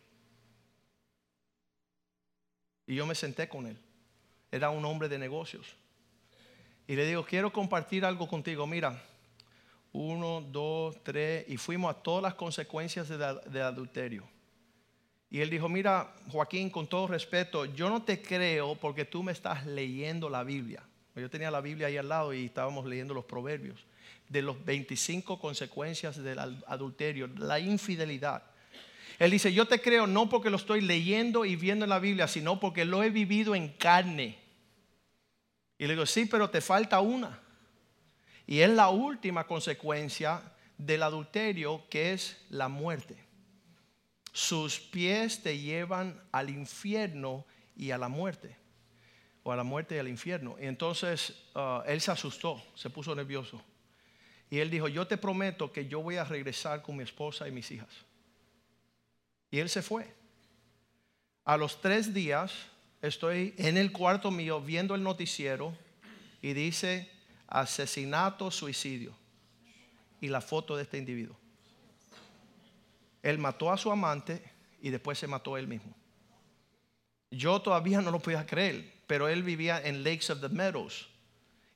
Y 2.88 2.96
yo 2.96 3.06
me 3.06 3.14
senté 3.14 3.48
con 3.48 3.68
él. 3.68 3.78
Era 4.52 4.72
un 4.72 4.84
hombre 4.86 5.08
de 5.08 5.20
negocios. 5.20 5.76
Y 6.88 6.96
le 6.96 7.06
digo, 7.06 7.24
quiero 7.24 7.54
compartir 7.54 8.06
algo 8.06 8.28
contigo. 8.28 8.66
Mira, 8.66 9.00
uno, 9.94 10.42
dos, 10.42 10.96
tres. 11.04 11.46
Y 11.48 11.58
fuimos 11.58 11.96
a 11.96 12.02
todas 12.02 12.24
las 12.24 12.34
consecuencias 12.34 13.08
del 13.08 13.62
adulterio. 13.62 14.28
Y 15.30 15.42
él 15.42 15.52
dijo, 15.52 15.70
mira, 15.70 16.12
Joaquín, 16.32 16.72
con 16.72 16.88
todo 16.88 17.06
respeto, 17.06 17.66
yo 17.66 17.88
no 17.88 18.02
te 18.02 18.20
creo 18.20 18.74
porque 18.74 19.06
tú 19.06 19.22
me 19.22 19.32
estás 19.32 19.64
leyendo 19.68 20.28
la 20.28 20.44
Biblia. 20.44 20.82
Yo 21.22 21.30
tenía 21.30 21.50
la 21.50 21.62
Biblia 21.62 21.88
ahí 21.88 21.98
al 21.98 22.10
lado 22.10 22.34
y 22.34 22.46
estábamos 22.46 22.86
leyendo 22.86 23.14
los 23.14 23.26
proverbios 23.26 23.84
de 24.30 24.42
los 24.42 24.64
25 24.64 25.40
consecuencias 25.40 26.22
del 26.22 26.40
adulterio, 26.68 27.28
la 27.38 27.60
infidelidad. 27.60 28.44
Él 29.18 29.32
dice, 29.32 29.52
yo 29.54 29.66
te 29.68 29.82
creo 29.82 30.06
no 30.06 30.30
porque 30.30 30.50
lo 30.50 30.58
estoy 30.58 30.82
leyendo 30.82 31.46
y 31.46 31.56
viendo 31.56 31.86
en 31.86 31.90
la 31.90 32.00
Biblia, 32.00 32.28
sino 32.28 32.60
porque 32.60 32.86
lo 32.86 33.04
he 33.04 33.10
vivido 33.10 33.56
en 33.56 33.70
carne. 33.70 34.38
Y 35.80 35.88
le 35.88 35.94
digo, 35.94 36.06
sí, 36.06 36.26
pero 36.26 36.50
te 36.50 36.62
falta 36.62 37.00
una. 37.00 37.40
Y 38.46 38.60
es 38.60 38.70
la 38.70 38.90
última 38.90 39.48
consecuencia 39.48 40.42
del 40.78 41.04
adulterio, 41.04 41.84
que 41.90 42.14
es 42.14 42.46
la 42.50 42.68
muerte. 42.68 43.18
Sus 44.34 44.80
pies 44.80 45.42
te 45.42 45.58
llevan 45.58 46.22
al 46.32 46.50
infierno 46.50 47.46
y 47.76 47.92
a 47.92 47.98
la 47.98 48.08
muerte 48.08 48.67
a 49.52 49.56
la 49.56 49.64
muerte 49.64 49.96
y 49.96 50.00
al 50.00 50.08
infierno. 50.08 50.56
Y 50.60 50.66
entonces 50.66 51.34
uh, 51.56 51.82
él 51.86 52.02
se 52.02 52.12
asustó, 52.12 52.62
se 52.76 52.90
puso 52.90 53.16
nervioso. 53.16 53.62
Y 54.50 54.60
él 54.60 54.70
dijo, 54.70 54.88
yo 54.88 55.08
te 55.08 55.18
prometo 55.18 55.72
que 55.72 55.88
yo 55.88 56.02
voy 56.02 56.16
a 56.16 56.24
regresar 56.24 56.82
con 56.82 56.98
mi 56.98 57.04
esposa 57.04 57.48
y 57.48 57.52
mis 57.52 57.70
hijas. 57.72 57.90
Y 59.52 59.60
él 59.60 59.70
se 59.70 59.82
fue. 59.82 60.14
A 61.46 61.58
los 61.58 61.82
tres 61.82 62.14
días 62.14 62.54
estoy 63.02 63.54
en 63.58 63.78
el 63.78 63.92
cuarto 63.92 64.32
mío 64.32 64.62
viendo 64.62 64.96
el 64.96 65.04
noticiero 65.04 65.74
y 66.42 66.54
dice 66.54 67.10
asesinato, 67.48 68.52
suicidio. 68.52 69.16
Y 70.20 70.28
la 70.28 70.42
foto 70.42 70.76
de 70.76 70.84
este 70.84 70.98
individuo. 70.98 71.38
Él 73.22 73.38
mató 73.38 73.72
a 73.72 73.78
su 73.78 73.92
amante 73.92 74.42
y 74.82 74.90
después 74.90 75.20
se 75.20 75.28
mató 75.28 75.58
él 75.58 75.68
mismo. 75.68 75.94
Yo 77.30 77.62
todavía 77.62 78.02
no 78.02 78.10
lo 78.10 78.20
podía 78.20 78.46
creer 78.46 78.97
pero 79.08 79.28
él 79.30 79.42
vivía 79.42 79.82
en 79.84 80.04
Lakes 80.04 80.32
of 80.32 80.42
the 80.42 80.50
Meadows. 80.50 81.10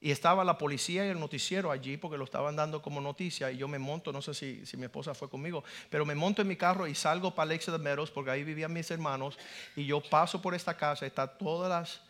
Y 0.04 0.10
estaba 0.10 0.44
la 0.44 0.58
policía 0.58 1.06
y 1.06 1.10
el 1.10 1.20
noticiero 1.20 1.72
allí 1.72 1.96
porque 1.96 2.18
lo 2.18 2.24
estaban 2.24 2.56
dando 2.56 2.82
como 2.82 3.00
noticia. 3.00 3.52
Y 3.52 3.58
yo 3.58 3.68
me 3.68 3.78
monto, 3.78 4.12
no 4.12 4.22
sé 4.22 4.34
si, 4.34 4.78
mi 4.78 4.86
esposa 4.86 5.14
fue 5.14 5.30
conmigo, 5.30 5.64
pero 5.90 6.06
me 6.06 6.16
monto 6.16 6.42
en 6.42 6.48
mi 6.48 6.56
carro 6.56 6.88
y 6.88 6.96
salgo 6.96 7.34
para 7.34 7.52
Lakes 7.52 7.70
of 7.70 7.78
the 7.78 7.84
Meadows 7.84 8.10
porque 8.10 8.32
ahí 8.32 8.44
vivían 8.44 8.74
mis 8.74 8.90
hermanos. 8.90 9.38
Y 9.76 9.86
yo 9.86 10.02
paso 10.02 10.42
por 10.42 10.56
esta 10.56 10.76
casa, 10.76 11.06
está 11.06 11.28
todas 11.28 11.70
las, 11.70 12.02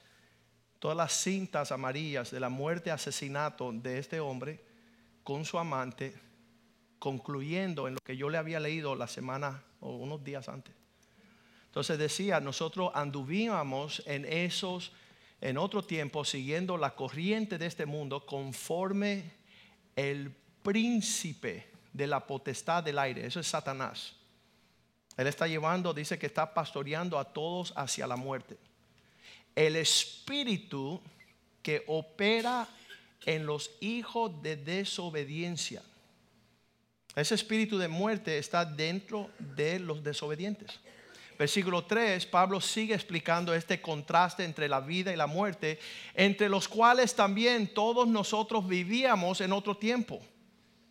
todas 0.79 0.95
las 0.95 1.11
cintas 1.11 1.71
amarillas 1.71 2.31
de 2.31 2.39
la 2.39 2.49
muerte, 2.49 2.91
asesinato 2.91 3.71
de 3.73 3.99
este 3.99 4.19
hombre 4.19 4.63
con 5.23 5.45
su 5.45 5.59
amante. 5.59 6.15
concluyendo 6.97 7.87
en 7.87 7.95
lo 7.95 7.99
que 8.05 8.15
yo 8.15 8.29
le 8.29 8.37
había 8.37 8.59
leído 8.59 8.95
la 8.95 9.07
semana 9.07 9.63
o 9.79 9.95
unos 9.95 10.23
días 10.23 10.47
antes. 10.47 10.75
Entonces 11.65 11.97
decía, 11.97 12.39
nosotros 12.39 12.91
anduvíamos 12.93 14.03
en 14.05 14.25
esos, 14.25 14.91
en 15.41 15.57
otro 15.57 15.83
tiempo, 15.83 16.23
siguiendo 16.23 16.77
la 16.77 16.95
corriente 16.95 17.57
de 17.57 17.65
este 17.65 17.85
mundo 17.87 18.25
conforme 18.25 19.31
el 19.95 20.31
príncipe 20.61 21.67
de 21.91 22.07
la 22.07 22.25
potestad 22.25 22.83
del 22.83 22.99
aire, 22.99 23.25
eso 23.25 23.39
es 23.39 23.47
Satanás. 23.47 24.13
Él 25.17 25.27
está 25.27 25.47
llevando, 25.47 25.93
dice 25.93 26.17
que 26.17 26.27
está 26.27 26.53
pastoreando 26.53 27.19
a 27.19 27.25
todos 27.25 27.73
hacia 27.75 28.07
la 28.07 28.15
muerte. 28.15 28.57
El 29.55 29.75
espíritu 29.75 31.01
que 31.61 31.83
opera 31.87 32.67
en 33.25 33.45
los 33.45 33.71
hijos 33.81 34.41
de 34.41 34.55
desobediencia. 34.55 35.81
Ese 37.15 37.35
espíritu 37.35 37.77
de 37.77 37.87
muerte 37.87 38.37
está 38.37 38.63
dentro 38.63 39.29
de 39.37 39.79
los 39.79 40.03
desobedientes. 40.03 40.79
Versículo 41.41 41.85
3, 41.85 42.27
Pablo 42.27 42.61
sigue 42.61 42.93
explicando 42.93 43.51
este 43.51 43.81
contraste 43.81 44.43
entre 44.43 44.69
la 44.69 44.79
vida 44.79 45.11
y 45.11 45.15
la 45.15 45.25
muerte, 45.25 45.79
entre 46.13 46.47
los 46.47 46.67
cuales 46.67 47.15
también 47.15 47.73
todos 47.73 48.07
nosotros 48.07 48.67
vivíamos 48.67 49.41
en 49.41 49.51
otro 49.51 49.75
tiempo. 49.75 50.21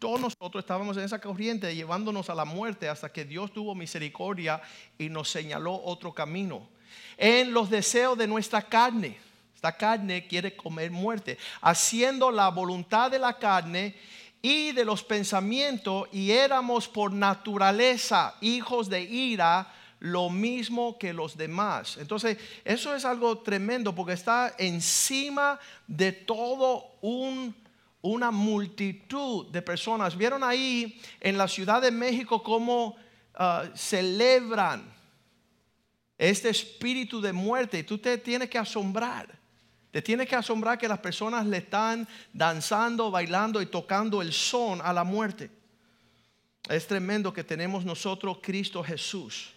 Todos 0.00 0.20
nosotros 0.20 0.64
estábamos 0.64 0.96
en 0.96 1.04
esa 1.04 1.20
corriente 1.20 1.72
llevándonos 1.72 2.30
a 2.30 2.34
la 2.34 2.44
muerte 2.44 2.88
hasta 2.88 3.12
que 3.12 3.24
Dios 3.24 3.52
tuvo 3.52 3.76
misericordia 3.76 4.60
y 4.98 5.08
nos 5.08 5.30
señaló 5.30 5.80
otro 5.84 6.12
camino. 6.12 6.68
En 7.16 7.52
los 7.52 7.70
deseos 7.70 8.18
de 8.18 8.26
nuestra 8.26 8.60
carne. 8.60 9.18
Esta 9.54 9.76
carne 9.76 10.26
quiere 10.26 10.56
comer 10.56 10.90
muerte, 10.90 11.38
haciendo 11.60 12.32
la 12.32 12.48
voluntad 12.48 13.08
de 13.08 13.20
la 13.20 13.38
carne 13.38 13.94
y 14.42 14.72
de 14.72 14.84
los 14.84 15.04
pensamientos 15.04 16.08
y 16.10 16.32
éramos 16.32 16.88
por 16.88 17.12
naturaleza 17.12 18.34
hijos 18.40 18.88
de 18.88 19.02
ira, 19.02 19.76
lo 20.00 20.28
mismo 20.28 20.98
que 20.98 21.12
los 21.12 21.36
demás. 21.36 21.96
Entonces, 21.98 22.36
eso 22.64 22.94
es 22.94 23.04
algo 23.04 23.38
tremendo 23.38 23.94
porque 23.94 24.14
está 24.14 24.54
encima 24.58 25.58
de 25.86 26.12
todo 26.12 26.84
un 27.00 27.54
una 28.02 28.30
multitud 28.30 29.46
de 29.46 29.62
personas. 29.62 30.16
¿Vieron 30.16 30.42
ahí 30.42 31.00
en 31.20 31.36
la 31.36 31.48
Ciudad 31.48 31.82
de 31.82 31.90
México 31.90 32.42
cómo 32.42 32.96
ah, 33.34 33.64
celebran 33.74 34.90
este 36.16 36.48
espíritu 36.48 37.20
de 37.20 37.32
muerte? 37.32 37.80
Y 37.80 37.82
tú 37.82 37.98
te 37.98 38.16
tienes 38.18 38.48
que 38.48 38.58
asombrar. 38.58 39.38
Te 39.90 40.00
tienes 40.00 40.28
que 40.28 40.36
asombrar 40.36 40.78
que 40.78 40.88
las 40.88 41.00
personas 41.00 41.44
le 41.46 41.58
están 41.58 42.06
danzando, 42.32 43.10
bailando 43.10 43.60
y 43.60 43.66
tocando 43.66 44.22
el 44.22 44.32
son 44.32 44.80
a 44.82 44.92
la 44.92 45.04
muerte. 45.04 45.50
Es 46.68 46.86
tremendo 46.86 47.32
que 47.32 47.42
tenemos 47.42 47.84
nosotros 47.84 48.38
Cristo 48.40 48.82
Jesús. 48.84 49.52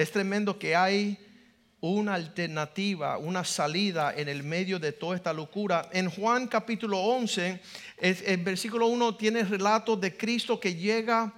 Es 0.00 0.12
tremendo 0.12 0.58
que 0.58 0.74
hay 0.74 1.18
una 1.82 2.14
alternativa, 2.14 3.18
una 3.18 3.44
salida 3.44 4.14
en 4.16 4.30
el 4.30 4.42
medio 4.42 4.78
de 4.78 4.92
toda 4.92 5.14
esta 5.14 5.34
locura. 5.34 5.90
En 5.92 6.08
Juan 6.08 6.46
capítulo 6.46 6.98
11, 6.98 7.60
el 7.98 8.36
versículo 8.38 8.86
1 8.86 9.16
tiene 9.16 9.44
relato 9.44 9.96
de 9.96 10.16
Cristo 10.16 10.58
que 10.58 10.74
llega 10.74 11.34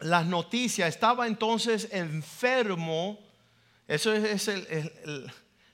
las 0.00 0.24
noticias. 0.24 0.88
Estaba 0.88 1.26
entonces 1.26 1.88
enfermo. 1.92 3.18
Eso 3.86 4.14
es, 4.14 4.50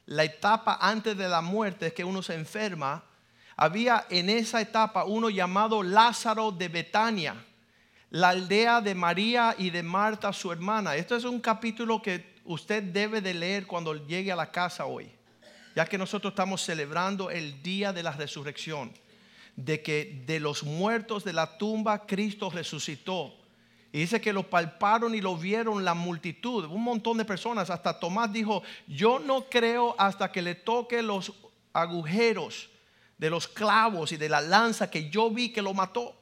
la 0.06 0.24
etapa 0.24 0.78
antes 0.80 1.16
de 1.16 1.28
la 1.28 1.40
muerte, 1.40 1.86
es 1.86 1.92
que 1.92 2.02
uno 2.02 2.20
se 2.20 2.34
enferma. 2.34 3.04
Había 3.56 4.06
en 4.10 4.28
esa 4.28 4.60
etapa 4.60 5.04
uno 5.04 5.30
llamado 5.30 5.84
Lázaro 5.84 6.50
de 6.50 6.66
Betania, 6.66 7.46
la 8.10 8.30
aldea 8.30 8.80
de 8.80 8.94
María 8.94 9.54
y 9.58 9.70
de 9.70 9.82
Marta, 9.82 10.32
su 10.32 10.52
hermana. 10.52 10.96
Esto 10.96 11.16
es 11.16 11.24
un 11.24 11.40
capítulo 11.40 12.00
que 12.00 12.36
usted 12.44 12.82
debe 12.82 13.20
de 13.20 13.34
leer 13.34 13.66
cuando 13.66 13.94
llegue 13.94 14.30
a 14.30 14.36
la 14.36 14.50
casa 14.50 14.86
hoy, 14.86 15.10
ya 15.74 15.86
que 15.86 15.98
nosotros 15.98 16.32
estamos 16.32 16.62
celebrando 16.62 17.30
el 17.30 17.62
día 17.62 17.92
de 17.92 18.02
la 18.02 18.12
resurrección, 18.12 18.92
de 19.56 19.82
que 19.82 20.22
de 20.26 20.38
los 20.38 20.62
muertos 20.62 21.24
de 21.24 21.32
la 21.32 21.58
tumba 21.58 22.06
Cristo 22.06 22.50
resucitó. 22.50 23.34
Y 23.92 24.00
dice 24.00 24.20
que 24.20 24.32
lo 24.32 24.48
palparon 24.50 25.14
y 25.14 25.20
lo 25.20 25.36
vieron 25.36 25.84
la 25.84 25.94
multitud, 25.94 26.66
un 26.66 26.82
montón 26.82 27.16
de 27.16 27.24
personas. 27.24 27.70
Hasta 27.70 27.98
Tomás 27.98 28.30
dijo, 28.32 28.62
yo 28.86 29.18
no 29.18 29.46
creo 29.48 29.94
hasta 29.98 30.30
que 30.30 30.42
le 30.42 30.54
toque 30.54 31.02
los 31.02 31.32
agujeros 31.72 32.68
de 33.16 33.30
los 33.30 33.48
clavos 33.48 34.12
y 34.12 34.18
de 34.18 34.28
la 34.28 34.42
lanza 34.42 34.90
que 34.90 35.08
yo 35.08 35.30
vi 35.30 35.50
que 35.50 35.62
lo 35.62 35.72
mató. 35.72 36.14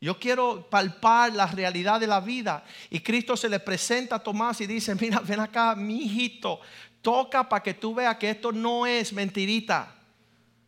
Yo 0.00 0.18
quiero 0.18 0.66
palpar 0.70 1.34
la 1.34 1.46
realidad 1.46 2.00
de 2.00 2.06
la 2.06 2.20
vida. 2.20 2.64
Y 2.88 3.00
Cristo 3.00 3.36
se 3.36 3.50
le 3.50 3.60
presenta 3.60 4.16
a 4.16 4.22
Tomás 4.22 4.60
y 4.62 4.66
dice, 4.66 4.94
mira, 4.94 5.20
ven 5.20 5.40
acá, 5.40 5.74
mi 5.74 6.04
hijito, 6.04 6.60
toca 7.02 7.46
para 7.46 7.62
que 7.62 7.74
tú 7.74 7.94
veas 7.94 8.16
que 8.16 8.30
esto 8.30 8.50
no 8.50 8.86
es 8.86 9.12
mentirita. 9.12 9.94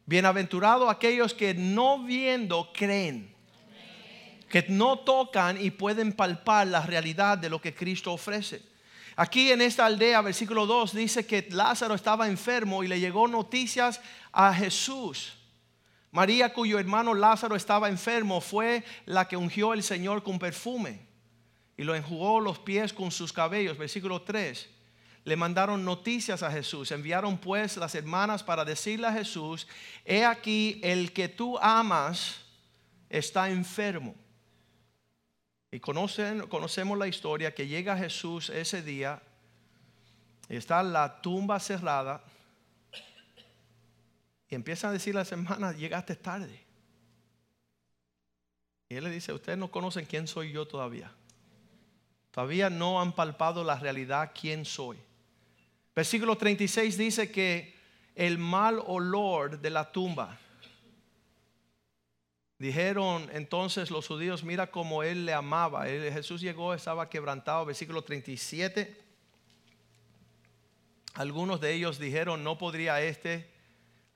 Bienaventurados 0.05 0.91
aquellos 0.91 1.33
que 1.33 1.55
no 1.55 2.05
viendo 2.05 2.71
creen. 2.75 3.35
Que 4.51 4.67
no 4.69 4.99
tocan 4.99 5.59
y 5.59 5.71
pueden 5.71 6.13
palpar 6.13 6.67
la 6.67 6.83
realidad 6.83 7.39
de 7.39 7.49
lo 7.49 7.59
que 7.59 7.75
Cristo 7.75 8.13
ofrece. 8.13 8.61
Aquí 9.17 9.51
en 9.51 9.63
esta 9.63 9.87
aldea, 9.87 10.21
versículo 10.21 10.67
2, 10.67 10.95
dice 10.95 11.25
que 11.25 11.49
Lázaro 11.51 11.95
estaba 11.95 12.29
enfermo 12.29 12.85
y 12.85 12.89
le 12.89 13.01
llegó 13.01 13.27
noticias 13.29 13.99
a 14.31 14.53
Jesús. 14.53 15.39
María, 16.13 16.53
cuyo 16.53 16.79
hermano 16.79 17.15
Lázaro 17.15 17.57
estaba 17.57 17.89
enfermo, 17.89 18.43
fue 18.43 18.85
la 19.07 19.27
que 19.27 19.37
ungió 19.37 19.73
el 19.73 19.83
Señor 19.83 20.23
con 20.23 20.39
perfume 20.39 21.01
y 21.75 21.85
lo 21.85 21.95
enjugó 21.95 22.39
los 22.39 22.59
pies 22.59 22.93
con 22.93 23.11
sus 23.11 23.33
cabellos. 23.33 23.79
Versículo 23.79 24.21
3. 24.21 24.69
Le 25.25 25.37
mandaron 25.37 25.87
noticias 25.87 26.43
a 26.43 26.51
Jesús. 26.51 26.93
Enviaron 26.93 27.39
pues 27.39 27.79
las 27.79 27.95
hermanas 27.95 28.43
para 28.43 28.63
decirle 28.63 29.07
a 29.07 29.13
Jesús, 29.13 29.67
he 30.05 30.23
aquí 30.27 30.81
el 30.83 31.15
que 31.15 31.29
tú 31.29 31.59
amas 31.59 32.43
está 33.09 33.49
enfermo. 33.49 34.15
Y 35.71 35.81
conocen, 35.81 36.47
conocemos 36.49 36.99
la 36.99 37.09
historia 37.09 37.55
que 37.55 37.67
llega 37.67 37.97
Jesús 37.97 38.51
ese 38.51 38.83
día, 38.83 39.23
está 40.51 40.83
la 40.83 41.23
tumba 41.23 41.59
cerrada 41.59 42.23
y 44.53 44.55
empiezan 44.55 44.91
a 44.91 44.93
decir 44.93 45.15
las 45.15 45.33
hermanas, 45.33 45.79
llegaste 45.79 46.15
tarde. 46.15 46.63
Y 48.91 48.97
él 48.97 49.05
le 49.05 49.09
dice, 49.09 49.33
ustedes 49.33 49.57
no 49.57 49.71
conocen 49.71 50.05
quién 50.05 50.29
soy 50.29 50.53
yo 50.53 50.69
todavía. 50.69 51.11
Todavía 52.31 52.69
no 52.69 53.01
han 53.01 53.15
palpado 53.15 53.65
la 53.65 53.79
realidad 53.79 54.33
quién 54.39 54.67
soy. 54.67 54.99
Versículo 55.97 56.37
36 56.37 56.99
dice 56.99 57.33
que 57.33 57.75
el 58.15 58.37
mal 58.37 58.83
olor 58.87 59.59
de 59.59 59.71
la 59.71 59.91
tumba. 59.91 60.39
Dijeron 62.59 63.31
entonces 63.33 63.91
los 63.91 64.07
judíos, 64.07 64.45
mira 64.45 64.71
cómo 64.71 65.03
él 65.03 65.25
le 65.25 65.33
amaba. 65.33 65.87
Jesús 65.87 66.43
llegó, 66.43 66.75
estaba 66.75 67.09
quebrantado. 67.09 67.65
Versículo 67.65 68.05
37. 68.05 69.01
Algunos 71.15 71.59
de 71.59 71.73
ellos 71.73 71.99
dijeron, 71.99 72.45
no 72.45 72.59
podría 72.59 73.01
este 73.01 73.52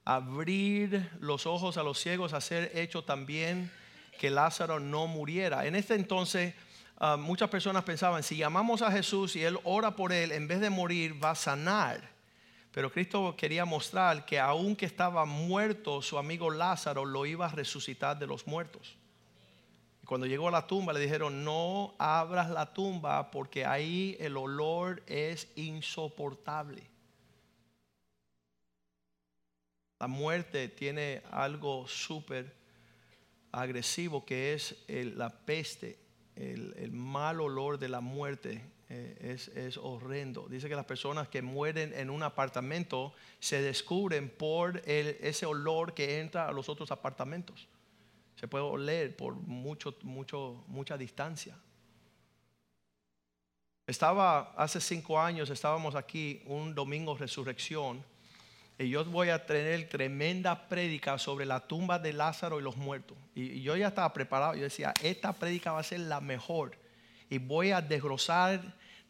abrir 0.06 1.10
los 1.20 1.46
ojos 1.46 1.76
a 1.76 1.82
los 1.82 1.98
ciegos, 1.98 2.32
hacer 2.32 2.70
hecho 2.74 3.02
también 3.02 3.70
que 4.18 4.30
Lázaro 4.30 4.78
no 4.78 5.08
muriera. 5.08 5.66
En 5.66 5.74
este 5.74 5.94
entonces 5.94 6.54
ah, 6.98 7.16
muchas 7.16 7.50
personas 7.50 7.82
pensaban, 7.82 8.22
si 8.22 8.36
llamamos 8.36 8.82
a 8.82 8.92
Jesús 8.92 9.34
y 9.34 9.42
Él 9.42 9.58
ora 9.64 9.96
por 9.96 10.12
Él, 10.12 10.30
en 10.30 10.46
vez 10.46 10.60
de 10.60 10.70
morir 10.70 11.22
va 11.22 11.32
a 11.32 11.34
sanar. 11.34 12.08
Pero 12.70 12.92
Cristo 12.92 13.34
quería 13.36 13.64
mostrar 13.64 14.24
que 14.24 14.38
aunque 14.38 14.86
estaba 14.86 15.24
muerto, 15.24 16.00
su 16.00 16.18
amigo 16.18 16.50
Lázaro 16.50 17.04
lo 17.04 17.26
iba 17.26 17.46
a 17.46 17.50
resucitar 17.50 18.16
de 18.16 18.28
los 18.28 18.46
muertos. 18.46 18.96
Y 20.04 20.06
cuando 20.06 20.26
llegó 20.26 20.46
a 20.46 20.52
la 20.52 20.68
tumba 20.68 20.92
le 20.92 21.00
dijeron, 21.00 21.42
no 21.42 21.96
abras 21.98 22.48
la 22.50 22.72
tumba 22.72 23.32
porque 23.32 23.66
ahí 23.66 24.16
el 24.20 24.36
olor 24.36 25.02
es 25.08 25.48
insoportable. 25.56 26.95
La 29.98 30.08
muerte 30.08 30.68
tiene 30.68 31.22
algo 31.30 31.86
súper 31.88 32.54
agresivo 33.52 34.26
que 34.26 34.52
es 34.52 34.76
la 34.88 35.30
peste, 35.30 35.98
el, 36.34 36.90
mal 36.92 37.40
olor 37.40 37.78
de 37.78 37.88
la 37.88 38.00
muerte. 38.00 38.62
Eh, 38.88 39.36
es, 39.56 39.76
horrendo. 39.78 40.46
Dice 40.48 40.68
que 40.68 40.76
las 40.76 40.84
personas 40.84 41.26
que 41.26 41.42
mueren 41.42 41.92
en 41.94 42.08
un 42.08 42.22
apartamento 42.22 43.14
se 43.40 43.60
descubren 43.60 44.28
por 44.28 44.80
ese 44.86 45.44
olor 45.44 45.92
que 45.92 46.20
entra 46.20 46.46
a 46.46 46.52
los 46.52 46.68
otros 46.68 46.92
apartamentos. 46.92 47.66
Se 48.36 48.46
puede 48.46 48.62
oler 48.64 49.16
por 49.16 49.34
mucho, 49.34 49.96
mucho, 50.02 50.62
mucha 50.68 50.96
distancia. 50.96 51.58
Estaba 53.88 54.52
hace 54.56 54.80
cinco 54.80 55.18
años, 55.18 55.50
estábamos 55.50 55.96
aquí 55.96 56.42
un 56.46 56.72
domingo 56.72 57.16
resurrección 57.16 58.04
Y 58.78 58.90
yo 58.90 59.04
voy 59.06 59.30
a 59.30 59.46
tener 59.46 59.88
tremenda 59.88 60.68
prédica 60.68 61.18
sobre 61.18 61.46
la 61.46 61.60
tumba 61.60 61.98
de 61.98 62.12
Lázaro 62.12 62.60
y 62.60 62.62
los 62.62 62.76
muertos. 62.76 63.16
Y, 63.34 63.62
yo 63.62 63.76
ya 63.76 63.88
estaba 63.88 64.12
preparado. 64.12 64.54
Yo 64.54 64.62
decía, 64.62 64.92
esta 65.02 65.32
prédica 65.32 65.72
va 65.72 65.80
a 65.80 65.84
ser 65.84 66.00
la 66.00 66.20
mejor. 66.20 66.76
Y 67.30 67.38
voy 67.38 67.70
a 67.70 67.80
desglosar 67.80 68.60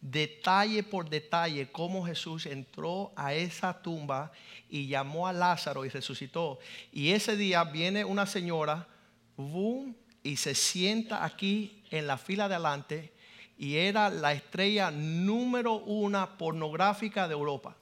detalle 0.00 0.82
por 0.82 1.08
detalle 1.10 1.70
cómo 1.72 2.06
Jesús 2.06 2.46
entró 2.46 3.12
a 3.16 3.34
esa 3.34 3.82
tumba 3.82 4.30
y 4.68 4.86
llamó 4.86 5.26
a 5.26 5.32
Lázaro 5.32 5.84
y 5.84 5.88
resucitó. 5.88 6.58
Y 6.92 7.10
ese 7.10 7.36
día 7.36 7.64
viene 7.64 8.04
una 8.04 8.26
señora, 8.26 8.86
boom, 9.36 9.96
y 10.22 10.36
se 10.36 10.54
sienta 10.54 11.24
aquí 11.24 11.82
en 11.90 12.06
la 12.06 12.18
fila 12.18 12.48
de 12.48 12.54
adelante 12.54 13.12
y 13.58 13.76
era 13.76 14.10
la 14.10 14.32
estrella 14.32 14.90
número 14.90 15.74
una 15.74 16.36
pornográfica 16.36 17.26
de 17.26 17.34
Europa. 17.34 17.76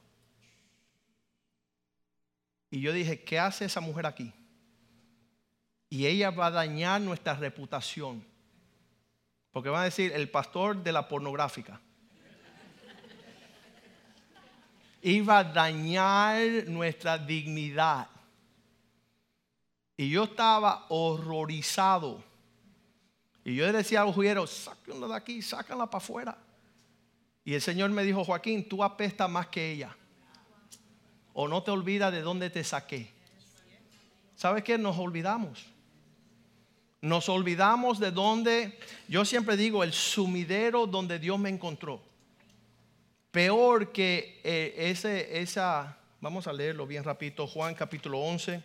Y 2.75 2.81
yo 2.81 2.93
dije, 2.93 3.23
¿qué 3.23 3.38
hace 3.38 3.66
esa 3.66 3.81
mujer 3.81 4.04
aquí? 4.04 4.33
Y 5.88 6.07
ella 6.07 6.33
va 6.33 6.47
a 6.47 6.50
dañar 6.50 7.00
nuestra 7.00 7.35
reputación. 7.35 8.26
Porque 9.52 9.69
va 9.69 9.83
a 9.83 9.85
decir, 9.85 10.11
el 10.12 10.28
pastor 10.28 10.83
de 10.83 10.90
la 10.90 11.07
pornográfica. 11.07 11.81
Iba 15.02 15.38
a 15.38 15.45
dañar 15.45 16.66
nuestra 16.66 17.16
dignidad. 17.16 18.09
Y 19.97 20.11
yo 20.11 20.25
estaba 20.25 20.87
horrorizado. 20.88 22.25
Y 23.45 23.54
yo 23.54 23.66
le 23.66 23.73
decía 23.73 24.02
a 24.02 24.04
los 24.07 24.16
jugueros, 24.16 24.50
sáquenla 24.50 25.07
de 25.07 25.14
aquí, 25.14 25.43
sácanla 25.43 25.87
para 25.87 26.02
afuera. 26.02 26.38
Y 27.45 27.54
el 27.54 27.62
Señor 27.62 27.90
me 27.90 28.02
dijo, 28.02 28.25
Joaquín, 28.25 28.69
tú 28.69 28.83
apestas 28.83 29.31
más 29.31 29.47
que 29.47 29.71
ella 29.71 29.97
o 31.34 31.48
no 31.48 31.62
te 31.62 31.72
olvidas 31.72 32.12
de 32.12 32.22
dónde 32.22 32.48
te 32.48 32.64
saqué. 32.64 33.12
¿Sabes 34.36 34.64
qué? 34.64 34.78
Nos 34.78 34.96
olvidamos. 34.98 35.66
Nos 37.00 37.28
olvidamos 37.28 37.98
de 37.98 38.12
dónde, 38.12 38.78
yo 39.08 39.26
siempre 39.26 39.58
digo, 39.58 39.84
el 39.84 39.92
sumidero 39.92 40.86
donde 40.86 41.18
Dios 41.18 41.38
me 41.38 41.50
encontró. 41.50 42.00
Peor 43.30 43.92
que 43.92 44.40
eh, 44.42 44.74
ese, 44.78 45.40
esa, 45.40 45.98
vamos 46.20 46.46
a 46.46 46.52
leerlo 46.52 46.86
bien 46.86 47.04
rapidito, 47.04 47.46
Juan 47.46 47.74
capítulo 47.74 48.20
11. 48.20 48.62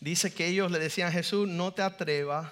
Dice 0.00 0.34
que 0.34 0.48
ellos 0.48 0.72
le 0.72 0.80
decían 0.80 1.08
a 1.08 1.12
Jesús, 1.12 1.46
no 1.46 1.72
te 1.72 1.82
atrevas 1.82 2.50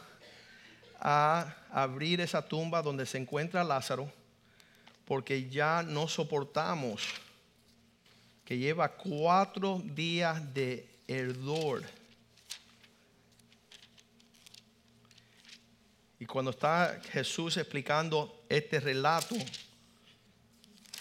a 1.00 1.56
abrir 1.72 2.20
esa 2.20 2.46
tumba 2.46 2.82
donde 2.82 3.06
se 3.06 3.18
encuentra 3.18 3.64
Lázaro, 3.64 4.12
porque 5.06 5.48
ya 5.48 5.82
no 5.82 6.06
soportamos 6.06 7.08
que 8.50 8.59
lleva 8.59 8.88
cuatro 8.88 9.80
días 9.95 10.52
de 10.52 10.85
herdor. 11.07 11.85
Y 16.19 16.26
cuando 16.26 16.50
está 16.50 17.00
Jesús 17.12 17.57
explicando 17.59 18.45
este 18.49 18.80
relato, 18.80 19.37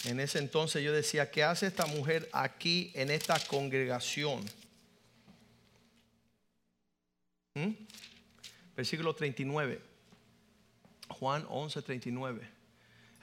en 0.04 0.20
ese 0.20 0.38
entonces 0.38 0.84
yo 0.84 0.92
decía, 0.92 1.28
¿qué 1.32 1.42
hace 1.42 1.66
esta 1.66 1.86
mujer 1.86 2.30
aquí 2.32 2.92
en 2.94 3.10
esta 3.10 3.36
congregación? 3.48 4.44
¿Mm? 7.54 7.72
Versículo 8.76 9.12
39. 9.12 9.82
Juan 11.08 11.44
11, 11.48 11.82
39. 11.82 12.48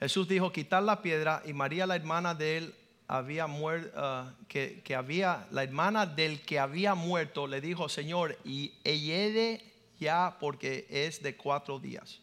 Jesús 0.01 0.27
dijo, 0.27 0.51
quitar 0.51 0.83
la 0.83 1.01
piedra 1.01 1.41
y 1.45 1.53
María, 1.53 1.87
la 1.87 1.95
hermana 1.95 2.35
de 2.35 2.57
él, 2.57 2.75
había 3.07 3.47
muerto, 3.47 3.91
ah, 3.95 4.33
que, 4.47 4.83
había, 4.95 5.47
la 5.51 5.63
hermana 5.63 6.05
del 6.05 6.41
que 6.41 6.59
había 6.59 6.93
muerto 6.93 7.47
le 7.47 7.61
dijo, 7.61 7.87
Señor, 7.87 8.37
y 8.43 8.73
ella 8.83 9.61
ya 9.99 10.37
porque 10.39 10.85
es 10.89 11.23
de 11.23 11.35
cuatro 11.35 11.79
días. 11.79 12.19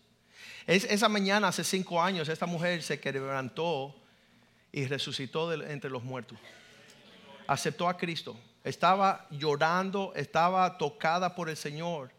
Es, 0.66 0.84
esa 0.84 1.08
mañana, 1.08 1.48
hace 1.48 1.64
cinco 1.64 2.02
años, 2.02 2.28
esta 2.28 2.46
mujer 2.46 2.82
se 2.82 3.00
quebrantó 3.00 3.94
y 4.72 4.86
resucitó 4.86 5.52
entre 5.52 5.90
los 5.90 6.02
muertos. 6.02 6.38
Aceptó 7.46 7.88
a 7.88 7.96
Cristo. 7.96 8.36
Estaba 8.62 9.26
llorando, 9.30 10.12
estaba 10.14 10.78
tocada 10.78 11.34
por 11.34 11.48
el 11.48 11.56
Señor. 11.56 12.10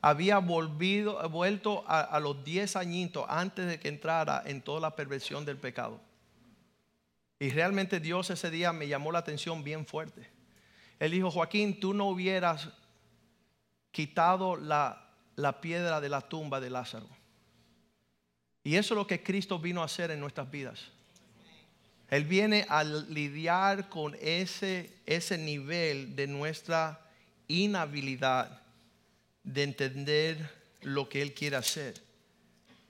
Había 0.00 0.38
volvido, 0.38 1.28
vuelto 1.28 1.84
a, 1.86 2.00
a 2.00 2.18
los 2.18 2.42
diez 2.42 2.74
añitos 2.74 3.24
antes 3.28 3.66
de 3.66 3.78
que 3.78 3.88
entrara 3.88 4.42
en 4.44 4.60
toda 4.60 4.80
la 4.80 4.96
perversión 4.96 5.44
del 5.44 5.56
pecado. 5.56 6.00
Y 7.42 7.50
realmente 7.50 7.98
Dios 7.98 8.30
ese 8.30 8.52
día 8.52 8.72
me 8.72 8.86
llamó 8.86 9.10
la 9.10 9.18
atención 9.18 9.64
bien 9.64 9.84
fuerte. 9.84 10.30
Él 11.00 11.10
dijo, 11.10 11.28
Joaquín, 11.28 11.80
tú 11.80 11.92
no 11.92 12.06
hubieras 12.06 12.68
quitado 13.90 14.54
la, 14.56 15.10
la 15.34 15.60
piedra 15.60 16.00
de 16.00 16.08
la 16.08 16.20
tumba 16.20 16.60
de 16.60 16.70
Lázaro. 16.70 17.08
Y 18.62 18.76
eso 18.76 18.94
es 18.94 18.96
lo 18.96 19.08
que 19.08 19.24
Cristo 19.24 19.58
vino 19.58 19.82
a 19.82 19.86
hacer 19.86 20.12
en 20.12 20.20
nuestras 20.20 20.48
vidas. 20.52 20.92
Él 22.10 22.26
viene 22.26 22.64
a 22.68 22.84
lidiar 22.84 23.88
con 23.88 24.16
ese, 24.20 24.96
ese 25.04 25.36
nivel 25.36 26.14
de 26.14 26.28
nuestra 26.28 27.00
inhabilidad 27.48 28.62
de 29.42 29.64
entender 29.64 30.48
lo 30.82 31.08
que 31.08 31.20
Él 31.20 31.34
quiere 31.34 31.56
hacer. 31.56 32.00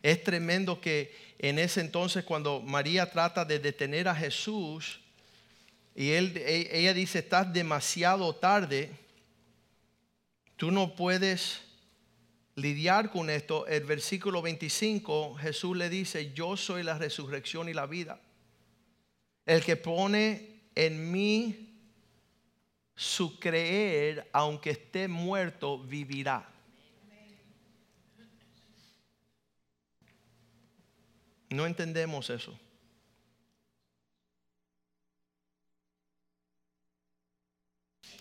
Es 0.02 0.24
tremendo 0.24 0.80
que 0.80 1.14
en 1.38 1.58
ese 1.58 1.80
entonces 1.80 2.24
cuando 2.24 2.60
María 2.60 3.10
trata 3.10 3.44
de 3.44 3.58
detener 3.58 4.08
a 4.08 4.14
Jesús 4.14 5.00
y 5.94 6.10
él, 6.10 6.36
e, 6.36 6.68
ella 6.72 6.94
dice, 6.94 7.20
estás 7.20 7.52
demasiado 7.52 8.34
tarde, 8.34 8.90
tú 10.56 10.70
no 10.70 10.94
puedes 10.94 11.60
lidiar 12.54 13.10
con 13.10 13.30
esto. 13.30 13.66
El 13.66 13.84
versículo 13.84 14.42
25, 14.42 15.34
Jesús 15.36 15.76
le 15.76 15.88
dice, 15.88 16.32
yo 16.32 16.56
soy 16.56 16.82
la 16.82 16.98
resurrección 16.98 17.68
y 17.68 17.74
la 17.74 17.86
vida. 17.86 18.20
El 19.44 19.62
que 19.62 19.76
pone 19.76 20.62
en 20.74 21.10
mí 21.10 21.68
su 22.94 23.38
creer, 23.38 24.28
aunque 24.32 24.70
esté 24.70 25.08
muerto, 25.08 25.78
vivirá. 25.78 26.51
No 31.52 31.66
entendemos 31.66 32.30
eso. 32.30 32.58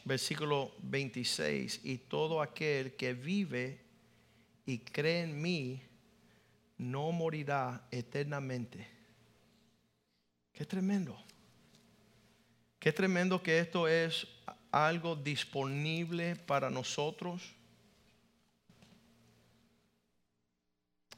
Versículo 0.03 0.73
26, 0.79 1.81
y 1.83 1.97
todo 1.97 2.41
aquel 2.41 2.95
que 2.95 3.13
vive 3.13 3.79
y 4.65 4.79
cree 4.79 5.21
en 5.21 5.41
mí 5.41 5.81
no 6.77 7.11
morirá 7.11 7.87
eternamente. 7.91 8.87
Qué 10.51 10.65
tremendo. 10.65 11.17
Qué 12.79 12.91
tremendo 12.91 13.43
que 13.43 13.59
esto 13.59 13.87
es 13.87 14.27
algo 14.71 15.15
disponible 15.15 16.35
para 16.35 16.69
nosotros 16.69 17.55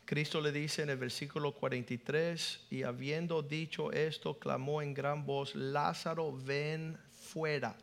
Cristo 0.06 0.42
le 0.42 0.52
dice 0.52 0.84
en 0.84 0.90
el 0.90 0.98
versículo 0.98 1.54
43, 1.54 2.68
y 2.70 2.84
habiendo 2.84 3.42
dicho 3.42 3.92
esto, 3.94 4.38
clamó 4.38 4.82
en 4.82 4.94
gran 4.94 5.26
voz, 5.26 5.56
Lázaro, 5.56 6.34
ven 6.34 6.98
fuera. 7.10 7.76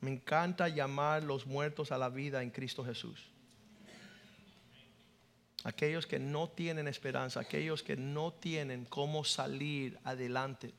Me 0.00 0.10
encanta 0.10 0.68
llamar 0.68 1.22
los 1.22 1.46
muertos 1.46 1.92
a 1.92 1.98
la 1.98 2.08
vida 2.08 2.42
en 2.42 2.50
Cristo 2.50 2.84
Jesús. 2.84 3.28
Aquellos 5.64 6.06
que 6.06 6.18
no 6.18 6.48
tienen 6.48 6.88
esperanza, 6.88 7.40
aquellos 7.40 7.82
que 7.82 7.96
no 7.96 8.32
tienen 8.32 8.86
cómo 8.86 9.24
salir 9.24 9.98
adelante. 10.04 10.72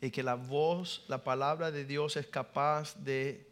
Y 0.00 0.10
que 0.10 0.22
la 0.22 0.34
voz, 0.34 1.04
la 1.06 1.22
palabra 1.22 1.70
de 1.70 1.84
Dios 1.84 2.16
es 2.16 2.26
capaz 2.26 2.96
de 3.04 3.46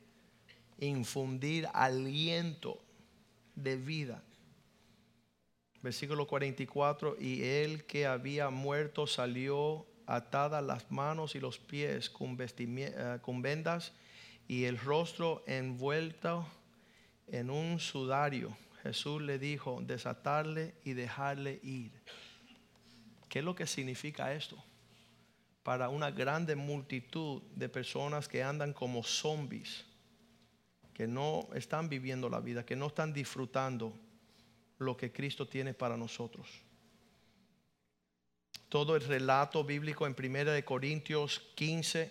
infundir 0.81 1.69
aliento 1.75 2.83
de 3.55 3.77
vida 3.77 4.23
versículo 5.83 6.27
44, 6.27 7.17
y 7.19 7.43
él 7.43 7.85
que 7.85 8.07
había 8.07 8.51
muerto 8.51 9.07
salió 9.07 9.87
atadas 10.07 10.63
las 10.63 10.91
manos 10.91 11.35
y 11.35 11.41
los 11.41 11.59
pies 11.59 12.11
con, 12.11 12.37
eh, 12.41 13.19
con 13.23 13.43
vendas 13.43 13.93
y 14.49 14.65
el 14.65 14.79
rostro 14.79 15.45
envuelto 15.47 16.47
en 17.29 17.51
un 17.51 17.79
sudario. 17.79 18.57
Jesús 18.83 19.23
le 19.23 19.39
dijo, 19.39 19.81
desatarle 19.83 20.75
y 20.85 20.95
dejarle 20.95 21.61
ir. 21.63 21.93
¿Qué 23.29 23.39
es 23.39 23.45
lo 23.45 23.55
que 23.55 23.67
significa 23.67 24.35
esto? 24.35 24.57
Para 25.63 25.89
una 25.89 26.11
grande 26.11 26.57
multitud 26.57 27.43
de 27.55 27.69
personas 27.69 28.27
que 28.27 28.43
andan 28.43 28.73
como 28.73 29.05
zombies, 29.05 29.85
que 30.95 31.07
no 31.07 31.49
están 31.55 31.89
viviendo 31.89 32.29
la 32.29 32.41
vida, 32.41 32.65
que 32.65 32.75
no 32.75 32.89
están 32.89 33.13
disfrutando 33.13 33.97
lo 34.81 34.97
que 34.97 35.13
Cristo 35.13 35.47
tiene 35.47 35.75
para 35.75 35.97
nosotros. 35.97 36.49
todo 38.69 38.95
el 38.95 39.03
relato 39.03 39.65
bíblico 39.65 40.07
en 40.07 40.15
1 40.17 40.53
de 40.53 40.65
Corintios 40.65 41.41
15. 41.57 42.09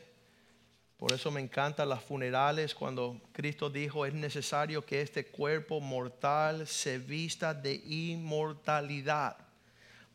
Por 0.97 1.13
eso 1.13 1.31
me 1.31 1.39
encantan 1.39 1.87
las 1.87 2.03
funerales 2.03 2.75
cuando 2.75 3.21
Cristo 3.31 3.69
dijo 3.69 4.05
es 4.05 4.13
necesario 4.13 4.85
que 4.85 5.01
este 5.01 5.27
cuerpo 5.27 5.79
mortal 5.79 6.67
se 6.67 6.99
vista 6.99 7.53
de 7.53 7.75
inmortalidad, 7.75 9.37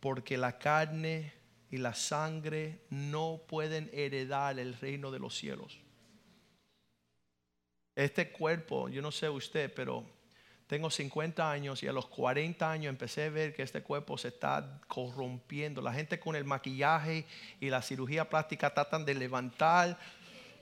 porque 0.01 0.37
la 0.37 0.59
carne 0.59 1.33
y 1.71 1.79
la 1.79 1.95
sangre 1.95 2.81
no 2.90 3.40
pueden 3.49 3.88
heredar 3.95 4.59
el 4.59 4.75
reino 4.75 5.11
de 5.11 5.21
los 5.21 5.35
cielos. 5.35 5.79
Este 7.97 8.31
cuerpo, 8.31 8.90
yo 8.90 9.01
no 9.01 9.11
sé 9.11 9.31
usted, 9.31 9.73
pero 9.73 10.05
tengo 10.75 10.91
50 10.91 11.49
años 11.49 11.85
y 11.85 11.87
a 11.87 11.93
los 11.93 12.07
40 12.07 12.69
años 12.69 12.91
empecé 12.91 13.27
a 13.27 13.31
ver 13.31 13.55
que 13.55 13.63
este 13.63 13.81
cuerpo 13.81 14.19
se 14.19 14.27
está 14.27 14.81
corrompiendo. 14.89 15.81
La 15.81 15.93
gente 15.93 16.19
con 16.19 16.35
el 16.35 16.45
maquillaje 16.45 17.27
y 17.61 17.71
la 17.71 17.81
cirugía 17.81 18.29
plástica 18.29 18.75
tratan 18.75 19.05
de 19.05 19.15
levantar, 19.15 19.97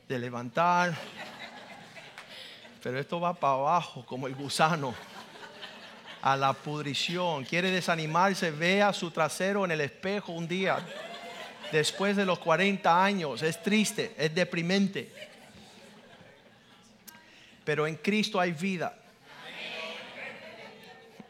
de 0.07 0.19
levantar. 0.19 0.95
Pero 2.83 2.99
esto 2.99 3.21
va 3.21 3.33
para 3.33 3.55
abajo 3.55 4.05
como 4.05 4.27
el 4.27 4.35
gusano. 4.35 4.95
A 6.21 6.37
la 6.37 6.53
pudrición. 6.53 7.47
Quiere 7.47 7.71
desanimarse, 7.71 8.51
vea 8.51 8.93
su 8.93 9.11
trasero 9.11 9.65
en 9.65 9.71
el 9.71 9.81
espejo 9.81 10.33
un 10.33 10.47
día. 10.47 10.79
Después 11.73 12.17
de 12.17 12.27
los 12.27 12.39
40 12.39 13.03
años. 13.03 13.41
Es 13.41 13.63
triste, 13.63 14.15
es 14.19 14.35
deprimente. 14.35 15.11
Pero 17.65 17.87
en 17.87 17.97
Cristo 17.97 18.39
hay 18.39 18.53
vida 18.53 18.99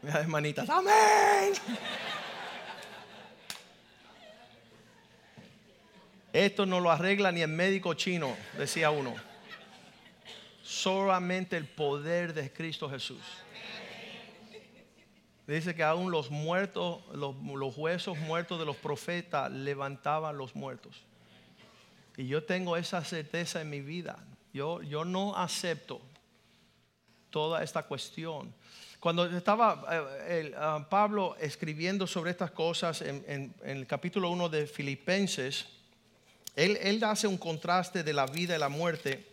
hermanitas, 0.03 0.69
amén. 0.69 1.53
Esto 6.33 6.65
no 6.65 6.79
lo 6.79 6.89
arregla 6.89 7.31
ni 7.31 7.41
el 7.41 7.49
médico 7.49 7.93
chino, 7.93 8.35
decía 8.57 8.89
uno. 8.89 9.13
Solamente 10.63 11.55
el 11.57 11.67
poder 11.67 12.33
de 12.33 12.51
Cristo 12.51 12.89
Jesús. 12.89 13.21
Dice 15.45 15.75
que 15.75 15.83
aún 15.83 16.09
los 16.09 16.31
muertos, 16.31 17.03
los, 17.13 17.35
huesos 17.77 18.17
muertos 18.17 18.59
de 18.59 18.65
los 18.65 18.77
profetas 18.77 19.51
levantaban 19.51 20.37
los 20.37 20.55
muertos. 20.55 21.03
Y 22.17 22.27
yo 22.27 22.43
tengo 22.43 22.77
esa 22.77 23.03
certeza 23.03 23.61
en 23.61 23.69
mi 23.69 23.81
vida. 23.81 24.17
Yo, 24.53 24.81
yo 24.81 25.03
no 25.05 25.35
acepto 25.35 26.01
toda 27.33 27.63
esta 27.63 27.81
cuestión 27.83 28.53
cuando 29.03 29.25
estaba 29.25 29.83
eh, 30.29 30.53
ah, 30.55 30.87
Pablo 30.89 31.35
escribiendo 31.37 32.07
sobre 32.07 32.31
estas 32.31 32.51
cosas 32.51 33.01
en, 33.01 33.53
el 33.65 33.85
capítulo 33.85 34.29
1 34.29 34.47
de 34.47 34.65
Filipenses, 34.65 35.65
él, 36.55 37.03
hace 37.03 37.27
un 37.27 37.37
contraste 37.37 38.01
de 38.01 38.13
la 38.13 38.25
vida 38.27 38.55
y 38.55 38.59
la 38.59 38.69
muerte, 38.69 39.27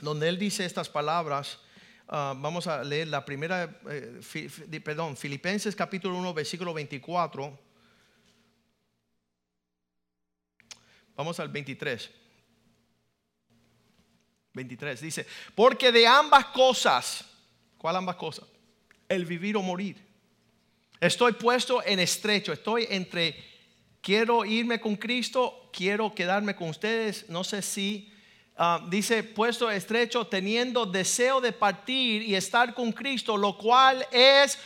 donde 0.00 0.28
él 0.28 0.36
dice 0.36 0.64
estas 0.64 0.88
palabras. 0.88 1.60
Ah, 2.08 2.34
vamos 2.36 2.66
a 2.66 2.82
leer 2.82 3.06
la 3.06 3.24
primera, 3.24 3.72
eh, 3.88 4.80
perdón, 4.84 5.16
Filipenses 5.16 5.76
capítulo 5.76 6.16
1, 6.16 6.34
versículo 6.34 6.74
24. 6.74 7.56
Vamos 11.14 11.38
al 11.38 11.50
23. 11.50 12.21
23 14.54 15.00
dice, 15.00 15.26
porque 15.54 15.90
de 15.90 16.06
ambas 16.06 16.46
cosas, 16.46 17.24
¿cuál 17.78 17.96
ambas 17.96 18.16
cosas? 18.16 18.44
el 19.12 19.26
vivir 19.26 19.56
o 19.56 19.62
morir. 19.62 19.96
Estoy 21.00 21.32
puesto 21.32 21.84
en 21.84 21.98
estrecho, 21.98 22.52
estoy 22.52 22.86
entre 22.88 23.36
quiero 24.00 24.44
irme 24.44 24.80
con 24.80 24.96
Cristo, 24.96 25.68
quiero 25.72 26.14
quedarme 26.14 26.56
con 26.56 26.70
ustedes, 26.70 27.28
no 27.28 27.44
sé 27.44 27.60
si 27.60 28.12
ah, 28.56 28.84
dice 28.88 29.22
puesto 29.22 29.70
estrecho 29.70 30.26
teniendo 30.26 30.86
deseo 30.86 31.40
de 31.40 31.52
partir 31.52 32.22
y 32.22 32.34
estar 32.34 32.72
con 32.74 32.92
Cristo, 32.92 33.36
lo 33.36 33.58
cual 33.58 34.06
es 34.10 34.58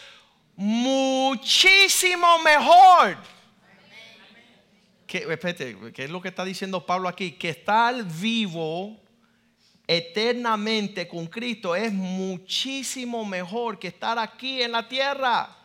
muchísimo 0.54 2.38
mejor. 2.40 3.16
¿Qué, 5.06 5.92
¿Qué 5.94 6.04
es 6.04 6.10
lo 6.10 6.20
que 6.20 6.28
está 6.28 6.44
diciendo 6.44 6.84
Pablo 6.84 7.08
aquí? 7.08 7.32
Que 7.32 7.50
estar 7.50 8.04
vivo 8.04 9.00
eternamente 9.86 11.06
con 11.06 11.26
Cristo 11.26 11.76
es 11.76 11.92
muchísimo 11.92 13.24
mejor 13.24 13.78
que 13.78 13.88
estar 13.88 14.18
aquí 14.18 14.62
en 14.62 14.72
la 14.72 14.88
tierra. 14.88 15.56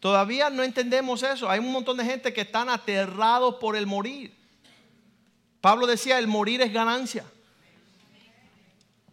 Todavía 0.00 0.50
no 0.50 0.62
entendemos 0.62 1.22
eso. 1.22 1.48
Hay 1.48 1.58
un 1.58 1.72
montón 1.72 1.96
de 1.96 2.04
gente 2.04 2.32
que 2.32 2.42
están 2.42 2.68
aterrados 2.68 3.56
por 3.56 3.76
el 3.76 3.86
morir. 3.86 4.32
Pablo 5.60 5.86
decía, 5.86 6.18
el 6.18 6.28
morir 6.28 6.62
es 6.62 6.72
ganancia. 6.72 7.24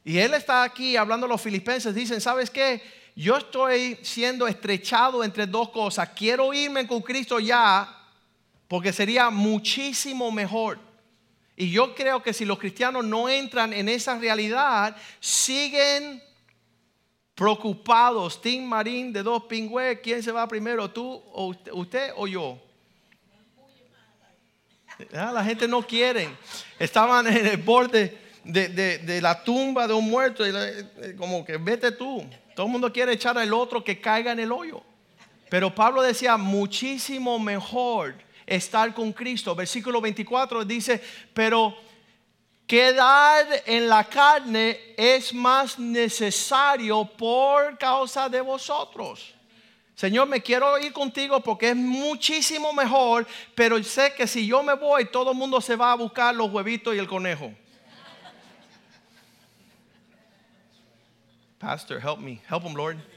Y 0.04 0.20
él 0.20 0.36
está 0.36 0.62
aquí 0.62 0.96
hablando 0.96 1.26
a 1.26 1.30
los 1.30 1.42
filipenses. 1.42 1.96
Dicen, 1.96 2.22
¿sabes 2.22 2.52
qué? 2.52 2.84
Yo 3.16 3.38
estoy 3.38 3.98
siendo 4.04 4.48
estrechado 4.48 5.24
entre 5.24 5.48
dos 5.48 5.70
cosas. 5.70 6.10
Quiero 6.10 6.54
irme 6.54 6.86
con 6.86 7.02
Cristo 7.02 7.40
ya, 7.40 8.04
porque 8.68 8.94
sería 8.94 9.32
muchísimo 9.32 10.32
mejor. 10.32 10.78
Y 11.58 11.72
yo 11.72 11.96
creo 11.96 12.22
que 12.22 12.34
si 12.34 12.44
los 12.44 12.60
cristianos 12.60 13.06
no 13.06 13.30
entran 13.30 13.72
en 13.72 13.88
esa 13.88 14.18
realidad, 14.20 14.96
siguen 15.20 16.22
preocupados. 17.34 18.42
Tim 18.42 18.66
Marín 18.66 19.14
de 19.14 19.24
dos 19.24 19.44
pingües, 19.44 20.00
¿quién 20.02 20.22
se 20.22 20.32
va 20.32 20.48
primero? 20.48 20.90
¿Tú 20.90 21.22
o 21.32 21.56
usted, 21.74 22.12
o 22.16 22.28
yo? 22.28 22.60
Ah, 25.14 25.32
la 25.34 25.44
gente 25.44 25.68
no 25.68 25.82
quiere. 25.82 26.30
Estaban 26.80 27.28
en 27.28 27.46
el 27.46 27.58
borde 27.58 28.18
de, 28.44 29.20
la 29.22 29.44
tumba 29.44 29.88
de 29.88 29.94
un 29.94 30.10
muerto. 30.10 30.46
Y 30.46 30.52
eh, 30.54 31.16
como 31.18 31.44
que 31.46 31.58
vete 31.58 31.92
tú. 31.92 32.26
Todo 32.56 32.66
el 32.66 32.72
mundo 32.72 32.92
quiere 32.92 33.14
echar 33.14 33.38
al 33.38 33.54
otro 33.54 33.84
que 33.84 34.00
caiga 34.00 34.32
en 34.32 34.40
el 34.40 34.52
hoyo. 34.52 34.82
Pero 35.50 35.74
Pablo 35.74 36.02
decía, 36.02 36.38
muchísimo 36.38 37.38
mejor 37.40 38.16
estar 38.46 38.94
con 38.94 39.12
Cristo. 39.14 39.56
Versículo 39.56 40.02
24 40.02 40.66
dice, 40.66 41.02
pero 41.34 41.76
quedar 42.68 43.46
en 43.66 43.88
la 43.88 44.04
carne 44.04 44.94
es 44.98 45.34
más 45.34 45.78
necesario 45.80 47.06
por 47.06 47.78
causa 47.78 48.30
de 48.30 48.42
vosotros. 48.42 49.34
Señor, 49.96 50.28
me 50.28 50.42
quiero 50.42 50.78
ir 50.78 50.92
contigo 50.92 51.40
porque 51.40 51.70
es 51.70 51.76
muchísimo 51.76 52.74
mejor, 52.74 53.26
pero 53.56 53.82
sé 53.82 54.14
que 54.14 54.28
si 54.28 54.46
yo 54.46 54.62
me 54.62 54.74
voy, 54.74 55.06
todo 55.06 55.32
el 55.32 55.38
mundo 55.38 55.62
se 55.62 55.76
va 55.76 55.94
a 55.94 55.96
buscar 55.96 56.36
los 56.36 56.52
huevitos 56.52 56.94
y 56.94 56.98
el 56.98 57.08
conejo. 57.08 57.54
Pastor, 61.60 62.00
help 62.00 62.20
me. 62.20 62.42
Help 62.50 62.64
him, 62.64 62.76
Lord. 62.76 63.15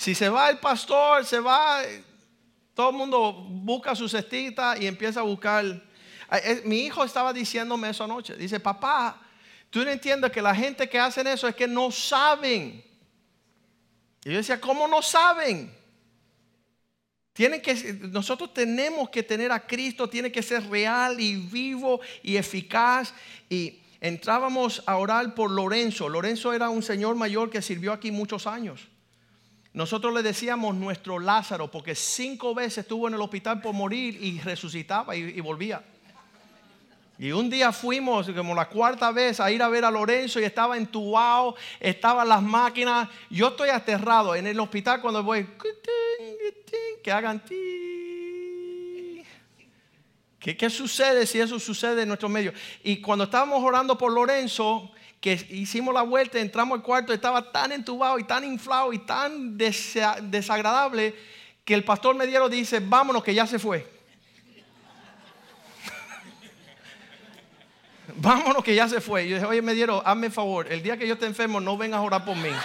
Si 0.00 0.14
se 0.14 0.30
va 0.30 0.48
el 0.48 0.56
pastor, 0.56 1.26
se 1.26 1.40
va, 1.40 1.82
todo 2.72 2.88
el 2.88 2.96
mundo 2.96 3.34
busca 3.34 3.94
su 3.94 4.08
cestita 4.08 4.78
y 4.78 4.86
empieza 4.86 5.20
a 5.20 5.24
buscar. 5.24 5.62
Mi 6.64 6.86
hijo 6.86 7.04
estaba 7.04 7.34
diciéndome 7.34 7.90
eso 7.90 8.04
anoche. 8.04 8.34
Dice, 8.34 8.58
papá, 8.60 9.20
tú 9.68 9.84
no 9.84 9.90
entiendes 9.90 10.32
que 10.32 10.40
la 10.40 10.54
gente 10.54 10.88
que 10.88 10.98
hacen 10.98 11.26
eso 11.26 11.46
es 11.46 11.54
que 11.54 11.68
no 11.68 11.90
saben. 11.90 12.82
Y 14.24 14.30
yo 14.30 14.38
decía, 14.38 14.58
¿cómo 14.58 14.88
no 14.88 15.02
saben? 15.02 15.70
Tienen 17.34 17.60
que, 17.60 17.74
nosotros 18.10 18.54
tenemos 18.54 19.10
que 19.10 19.22
tener 19.22 19.52
a 19.52 19.66
Cristo, 19.66 20.08
tiene 20.08 20.32
que 20.32 20.42
ser 20.42 20.66
real 20.70 21.20
y 21.20 21.36
vivo 21.36 22.00
y 22.22 22.38
eficaz. 22.38 23.12
Y 23.50 23.82
entrábamos 24.00 24.82
a 24.86 24.96
orar 24.96 25.34
por 25.34 25.50
Lorenzo. 25.50 26.08
Lorenzo 26.08 26.54
era 26.54 26.70
un 26.70 26.82
señor 26.82 27.16
mayor 27.16 27.50
que 27.50 27.60
sirvió 27.60 27.92
aquí 27.92 28.10
muchos 28.10 28.46
años. 28.46 28.89
Nosotros 29.72 30.12
le 30.12 30.22
decíamos 30.22 30.74
nuestro 30.74 31.20
Lázaro 31.20 31.70
porque 31.70 31.94
cinco 31.94 32.54
veces 32.54 32.78
estuvo 32.78 33.06
en 33.06 33.14
el 33.14 33.20
hospital 33.20 33.60
por 33.60 33.72
morir 33.72 34.18
y 34.20 34.40
resucitaba 34.40 35.14
y, 35.14 35.40
volvía. 35.40 35.82
Y 37.18 37.30
un 37.32 37.48
día 37.50 37.70
fuimos, 37.70 38.28
como 38.30 38.54
la 38.54 38.68
cuarta 38.68 39.12
vez, 39.12 39.38
a 39.38 39.50
ir 39.50 39.62
a 39.62 39.68
ver 39.68 39.84
a 39.84 39.90
Lorenzo 39.90 40.40
y 40.40 40.44
estaba 40.44 40.76
entubado, 40.76 41.54
estaban 41.78 42.28
las 42.28 42.42
máquinas. 42.42 43.08
Yo 43.28 43.48
estoy 43.48 43.68
aterrado 43.68 44.34
en 44.34 44.46
el 44.46 44.58
hospital 44.58 45.00
cuando 45.00 45.22
voy, 45.22 45.46
que 47.04 47.12
hagan 47.12 47.44
ti. 47.44 49.22
¿Qué, 50.40 50.56
¿Qué 50.56 50.70
sucede 50.70 51.26
si 51.26 51.38
eso 51.38 51.60
sucede 51.60 52.02
en 52.02 52.08
nuestro 52.08 52.30
medio? 52.30 52.54
Y 52.82 53.00
cuando 53.02 53.24
estábamos 53.24 53.62
orando 53.62 53.96
por 53.98 54.10
Lorenzo, 54.10 54.90
que 55.20 55.32
hicimos 55.50 55.92
la 55.92 56.02
vuelta, 56.02 56.38
entramos 56.38 56.78
al 56.78 56.82
cuarto, 56.82 57.12
estaba 57.12 57.52
tan 57.52 57.72
entubado 57.72 58.18
y 58.18 58.24
tan 58.24 58.42
inflado 58.42 58.92
y 58.92 58.98
tan 59.00 59.58
desagradable 59.58 61.14
que 61.64 61.74
el 61.74 61.84
pastor 61.84 62.16
Mediero 62.16 62.48
dice, 62.48 62.80
vámonos 62.80 63.22
que 63.22 63.34
ya 63.34 63.46
se 63.46 63.58
fue. 63.58 63.86
vámonos 68.16 68.64
que 68.64 68.74
ya 68.74 68.88
se 68.88 69.02
fue. 69.02 69.28
yo 69.28 69.36
dije, 69.36 69.46
oye 69.46 69.60
Mediero, 69.60 70.02
hazme 70.06 70.30
favor, 70.30 70.72
el 70.72 70.82
día 70.82 70.96
que 70.96 71.06
yo 71.06 71.12
esté 71.14 71.26
enfermo 71.26 71.60
no 71.60 71.76
vengas 71.76 71.98
a 71.98 72.02
orar 72.02 72.24
por 72.24 72.36
mí. 72.36 72.50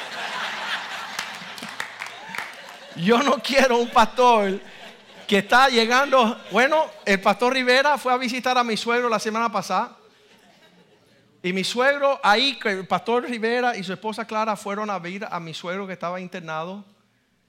Yo 2.96 3.22
no 3.22 3.40
quiero 3.44 3.78
un 3.78 3.90
pastor 3.90 4.58
que 5.28 5.40
está 5.40 5.68
llegando. 5.68 6.40
Bueno, 6.50 6.86
el 7.04 7.20
pastor 7.20 7.52
Rivera 7.52 7.98
fue 7.98 8.14
a 8.14 8.18
visitar 8.18 8.58
a 8.58 8.64
mi 8.64 8.78
suegro 8.78 9.10
la 9.10 9.20
semana 9.20 9.52
pasada. 9.52 9.98
Y 11.46 11.54
mi 11.54 11.64
suegro, 11.64 12.20
ahí, 12.24 12.58
el 12.64 12.88
pastor 12.88 13.30
Rivera 13.30 13.78
y 13.78 13.84
su 13.84 13.94
esposa 13.94 14.26
Clara 14.26 14.56
fueron 14.56 14.90
a 14.90 14.98
ver 14.98 15.28
a 15.30 15.40
mi 15.40 15.54
suegro 15.54 15.86
que 15.86 15.94
estaba 15.94 16.20
internado. 16.20 16.84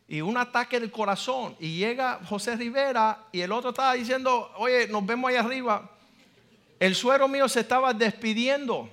Y 0.06 0.20
un 0.20 0.36
ataque 0.36 0.78
del 0.78 0.90
corazón. 0.90 1.56
Y 1.58 1.78
llega 1.78 2.20
José 2.28 2.56
Rivera 2.56 3.24
y 3.32 3.40
el 3.40 3.50
otro 3.52 3.70
estaba 3.70 3.94
diciendo, 3.94 4.52
oye, 4.58 4.86
nos 4.88 5.06
vemos 5.06 5.30
ahí 5.30 5.36
arriba. 5.36 5.90
El 6.78 6.94
suegro 6.94 7.26
mío 7.26 7.48
se 7.48 7.60
estaba 7.60 7.94
despidiendo. 7.94 8.90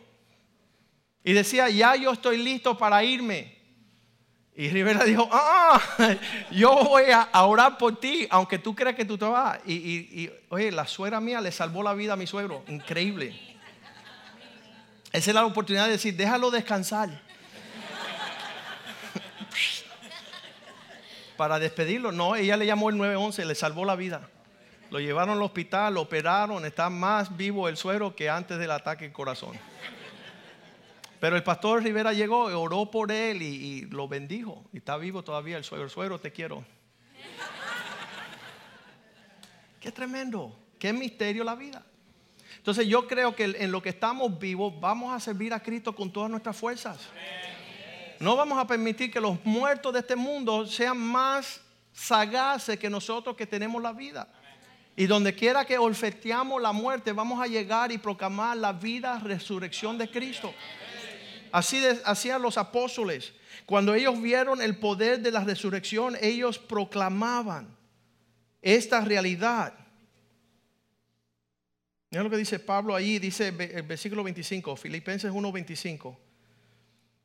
Y 1.22 1.34
decía, 1.34 1.68
ya 1.68 1.98
yo 1.98 2.14
estoy 2.14 2.38
listo 2.38 2.78
para 2.78 3.04
irme. 3.04 3.58
Y 4.56 4.70
Rivera 4.70 5.04
dijo, 5.04 5.28
ah, 5.34 5.82
yo 6.52 6.76
voy 6.76 7.08
a 7.12 7.44
orar 7.44 7.78
por 7.78 8.00
ti, 8.00 8.26
aunque 8.30 8.58
tú 8.58 8.74
creas 8.74 8.96
que 8.96 9.04
tú 9.04 9.18
te 9.18 9.26
vas. 9.26 9.60
Y, 9.66 9.74
y, 9.74 10.32
oye, 10.48 10.72
la 10.72 10.88
suegra 10.88 11.20
mía 11.20 11.42
le 11.42 11.52
salvó 11.52 11.84
la 11.84 11.94
vida 11.94 12.14
a 12.14 12.16
mi 12.16 12.26
suegro. 12.26 12.64
Increíble. 12.70 13.53
Esa 15.14 15.30
es 15.30 15.36
la 15.36 15.46
oportunidad 15.46 15.86
de 15.86 15.92
decir, 15.92 16.16
déjalo 16.16 16.50
descansar. 16.50 17.22
Para 21.38 21.60
despedirlo, 21.60 22.12
no, 22.12 22.36
ella 22.36 22.58
le 22.58 22.66
llamó 22.66 22.90
el 22.90 22.98
911, 22.98 23.46
le 23.46 23.56
salvó 23.56 23.86
la 23.86 23.96
vida. 23.96 24.28
Lo 24.90 25.00
llevaron 25.00 25.38
al 25.38 25.44
hospital, 25.44 25.94
lo 25.94 26.02
operaron, 26.02 26.66
está 26.66 26.90
más 26.90 27.38
vivo 27.38 27.70
el 27.70 27.78
suero 27.78 28.16
que 28.16 28.30
antes 28.30 28.58
del 28.58 28.72
ataque 28.72 29.06
al 29.06 29.12
corazón. 29.12 29.58
Pero 31.20 31.36
el 31.36 31.44
pastor 31.44 31.84
Rivera 31.84 32.12
llegó, 32.12 32.46
oró 32.46 32.92
por 32.92 33.12
él 33.12 33.42
y, 33.42 33.82
lo 33.86 34.08
bendijo. 34.08 34.66
Y 34.74 34.78
está 34.78 34.98
vivo 34.98 35.24
todavía 35.24 35.58
el 35.58 35.64
suegro. 35.64 35.90
Suegro, 35.90 36.20
te 36.20 36.32
quiero. 36.32 36.66
Qué 39.80 39.92
tremendo, 39.92 40.58
qué 40.80 40.92
misterio 40.92 41.44
la 41.44 41.56
vida. 41.56 41.86
Entonces 42.64 42.88
yo 42.88 43.06
creo 43.10 43.36
que 43.36 43.44
en 43.44 43.74
lo 43.74 43.82
que 43.82 43.90
estamos 43.90 44.40
vivos 44.40 44.74
vamos 44.80 45.14
a 45.14 45.20
servir 45.20 45.54
a 45.54 45.62
Cristo 45.62 45.94
con 45.94 46.10
todas 46.10 46.32
nuestras 46.32 46.56
fuerzas. 46.56 46.98
No 48.22 48.38
vamos 48.38 48.58
a 48.58 48.66
permitir 48.66 49.12
que 49.12 49.20
los 49.20 49.38
muertos 49.44 49.92
de 49.92 50.00
este 50.00 50.16
mundo 50.16 50.66
sean 50.66 50.98
más 50.98 51.60
sagaces 51.92 52.80
que 52.80 52.90
nosotros 52.90 53.36
que 53.36 53.46
tenemos 53.46 53.84
la 53.84 53.92
vida. 53.92 54.30
Y 54.96 55.08
donde 55.08 55.36
quiera 55.36 55.66
que 55.66 55.78
olfeteamos 55.78 56.62
la 56.62 56.72
muerte, 56.72 57.12
vamos 57.12 57.42
a 57.42 57.48
llegar 57.48 57.92
y 57.92 57.98
proclamar 57.98 58.56
la 58.56 58.72
vida, 58.72 59.20
resurrección 59.20 59.98
de 59.98 60.10
Cristo. 60.10 60.54
Así 61.52 61.84
hacían 62.06 62.42
los 62.42 62.58
apóstoles. 62.58 63.34
Cuando 63.66 63.94
ellos 63.94 64.22
vieron 64.22 64.62
el 64.62 64.78
poder 64.78 65.20
de 65.20 65.32
la 65.32 65.44
resurrección, 65.44 66.16
ellos 66.22 66.58
proclamaban 66.58 67.76
esta 68.62 69.02
realidad. 69.02 69.74
Mira 72.14 72.22
lo 72.22 72.30
que 72.30 72.38
dice 72.38 72.60
Pablo 72.60 72.94
ahí, 72.94 73.18
dice 73.18 73.48
el 73.48 73.82
versículo 73.82 74.24
25, 74.24 74.76
Filipenses 74.76 75.32
1:25. 75.32 76.16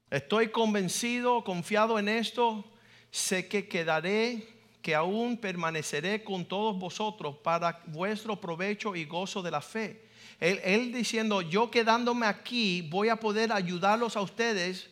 Estoy 0.09 0.48
convencido, 0.48 1.44
confiado 1.44 1.98
en 1.98 2.09
esto, 2.09 2.64
sé 3.11 3.48
que 3.48 3.68
quedaré, 3.68 4.48
que 4.81 4.94
aún 4.94 5.37
permaneceré 5.37 6.24
con 6.24 6.46
todos 6.46 6.79
vosotros 6.79 7.37
para 7.44 7.83
vuestro 7.88 8.40
provecho 8.40 8.96
y 8.96 9.05
gozo 9.05 9.42
de 9.42 9.51
la 9.51 9.61
fe. 9.61 10.07
Él, 10.40 10.59
él 10.64 10.90
diciendo, 10.90 11.42
yo 11.42 11.70
quedándome 11.70 12.24
aquí 12.24 12.81
voy 12.81 13.11
a 13.11 13.16
poder 13.16 13.53
ayudarlos 13.53 14.16
a 14.16 14.22
ustedes 14.22 14.88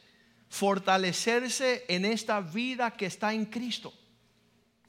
fortalecerse 0.51 1.87
en 1.89 2.05
esta 2.05 2.43
vida 2.43 2.91
que 2.91 3.07
está 3.07 3.33
en 3.33 3.47
Cristo. 3.47 3.95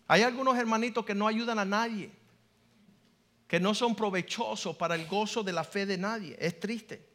Hay 0.06 0.24
algunos 0.24 0.58
hermanitos 0.58 1.06
que 1.06 1.15
no 1.15 1.30
ayudan 1.30 1.60
a 1.60 1.63
nadie 1.63 2.12
que 3.47 3.60
no 3.60 3.73
son 3.73 3.95
provechosos 3.95 4.75
para 4.75 4.95
el 4.95 5.07
gozo 5.07 5.41
de 5.41 5.53
la 5.53 5.63
fe 5.63 5.86
de 5.86 5.97
nadie. 5.97 6.36
Es 6.39 6.60
triste. 6.60 7.07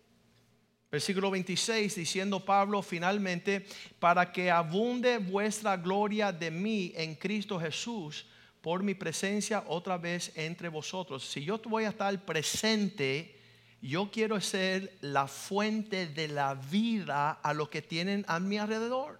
Versículo 0.90 1.31
26, 1.31 1.95
diciendo 1.95 2.45
Pablo 2.45 2.83
finalmente, 2.83 3.66
para 3.99 4.31
que 4.31 4.51
abunde 4.51 5.18
vuestra 5.18 5.77
gloria 5.77 6.33
de 6.33 6.51
mí 6.51 6.92
en 6.97 7.14
Cristo 7.14 7.59
Jesús 7.59 8.27
por 8.61 8.83
mi 8.83 8.95
presencia 8.95 9.64
otra 9.66 9.97
vez 9.97 10.33
entre 10.37 10.68
vosotros. 10.68 11.25
Si 11.25 11.45
yo 11.45 11.59
voy 11.64 11.85
a 11.85 11.88
estar 11.88 12.25
presente, 12.25 13.38
yo 13.81 14.11
quiero 14.11 14.40
ser 14.40 14.97
la 15.01 15.27
fuente 15.27 16.07
de 16.07 16.29
la 16.29 16.55
vida 16.55 17.33
a 17.33 17.55
los 17.55 17.71
que 17.71 17.83
tienen 17.83 18.25
a 18.29 18.38
mi 18.38 18.59
alrededor. 18.59 19.18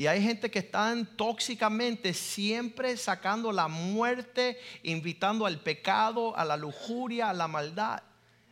Y 0.00 0.06
hay 0.06 0.22
gente 0.22 0.50
que 0.50 0.60
están 0.60 1.04
tóxicamente 1.14 2.14
siempre 2.14 2.96
sacando 2.96 3.52
la 3.52 3.68
muerte, 3.68 4.56
invitando 4.82 5.44
al 5.44 5.60
pecado, 5.60 6.34
a 6.38 6.44
la 6.46 6.56
lujuria, 6.56 7.28
a 7.28 7.34
la 7.34 7.46
maldad. 7.46 8.02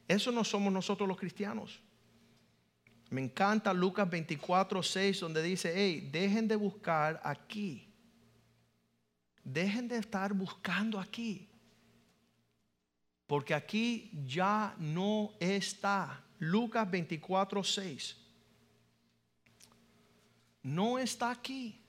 Eso 0.07 0.31
no 0.31 0.45
somos 0.45 0.71
nosotros 0.71 1.09
los 1.09 1.17
cristianos. 1.17 1.81
Me 3.09 3.23
encanta 3.23 3.73
Lucas 3.73 4.11
24, 4.11 4.83
6, 4.83 5.21
donde 5.21 5.43
dice, 5.43 5.73
hey, 5.75 6.11
dejen 6.13 6.49
de 6.49 6.57
buscar 6.57 7.19
aquí. 7.25 7.89
Dejen 9.43 9.89
de 9.89 9.97
estar 9.97 10.35
buscando 10.35 11.01
aquí. 11.01 11.49
Porque 13.27 13.55
aquí 13.55 14.11
ya 14.27 14.75
no 14.77 15.33
está. 15.41 16.23
Lucas 16.41 16.91
24, 16.91 17.65
6 17.65 18.28
no 20.75 20.99
está 20.99 21.31
aquí, 21.31 21.81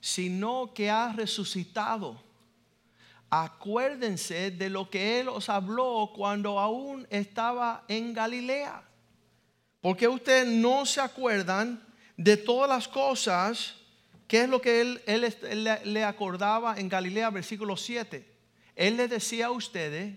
sino 0.00 0.72
que 0.74 0.90
ha 0.90 1.12
resucitado. 1.12 2.22
Acuérdense 3.28 4.50
de 4.50 4.70
lo 4.70 4.90
que 4.90 5.20
Él 5.20 5.28
os 5.28 5.48
habló 5.48 6.12
cuando 6.14 6.58
aún 6.58 7.06
estaba 7.10 7.84
en 7.88 8.12
Galilea. 8.12 8.82
Porque 9.80 10.08
ustedes 10.08 10.48
no 10.48 10.84
se 10.84 11.00
acuerdan 11.00 11.82
de 12.16 12.36
todas 12.36 12.68
las 12.68 12.88
cosas 12.88 13.76
que 14.26 14.42
es 14.42 14.48
lo 14.48 14.60
que 14.60 14.80
Él, 14.80 15.34
le 15.84 16.04
acordaba 16.04 16.78
en 16.78 16.88
Galilea, 16.88 17.30
versículo 17.30 17.76
7. 17.76 18.26
Él 18.76 18.96
le 18.96 19.08
decía 19.08 19.46
a 19.46 19.50
ustedes 19.50 20.16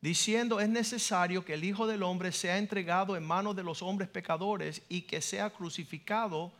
diciendo 0.00 0.60
es 0.60 0.68
necesario 0.68 1.44
que 1.44 1.54
el 1.54 1.64
Hijo 1.64 1.86
del 1.86 2.02
Hombre 2.02 2.32
sea 2.32 2.58
entregado 2.58 3.16
en 3.16 3.24
manos 3.24 3.54
de 3.56 3.62
los 3.62 3.82
hombres 3.82 4.08
pecadores 4.08 4.82
y 4.88 5.02
que 5.02 5.20
sea 5.20 5.50
crucificado 5.50 6.52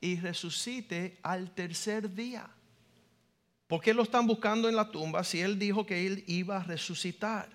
y 0.00 0.16
resucite 0.16 1.18
al 1.22 1.50
tercer 1.50 2.14
día. 2.14 2.48
¿Por 3.66 3.80
qué 3.82 3.92
lo 3.92 4.02
están 4.02 4.26
buscando 4.26 4.68
en 4.68 4.76
la 4.76 4.90
tumba 4.90 5.22
si 5.24 5.40
él 5.40 5.58
dijo 5.58 5.84
que 5.84 6.06
él 6.06 6.24
iba 6.26 6.56
a 6.56 6.64
resucitar? 6.64 7.48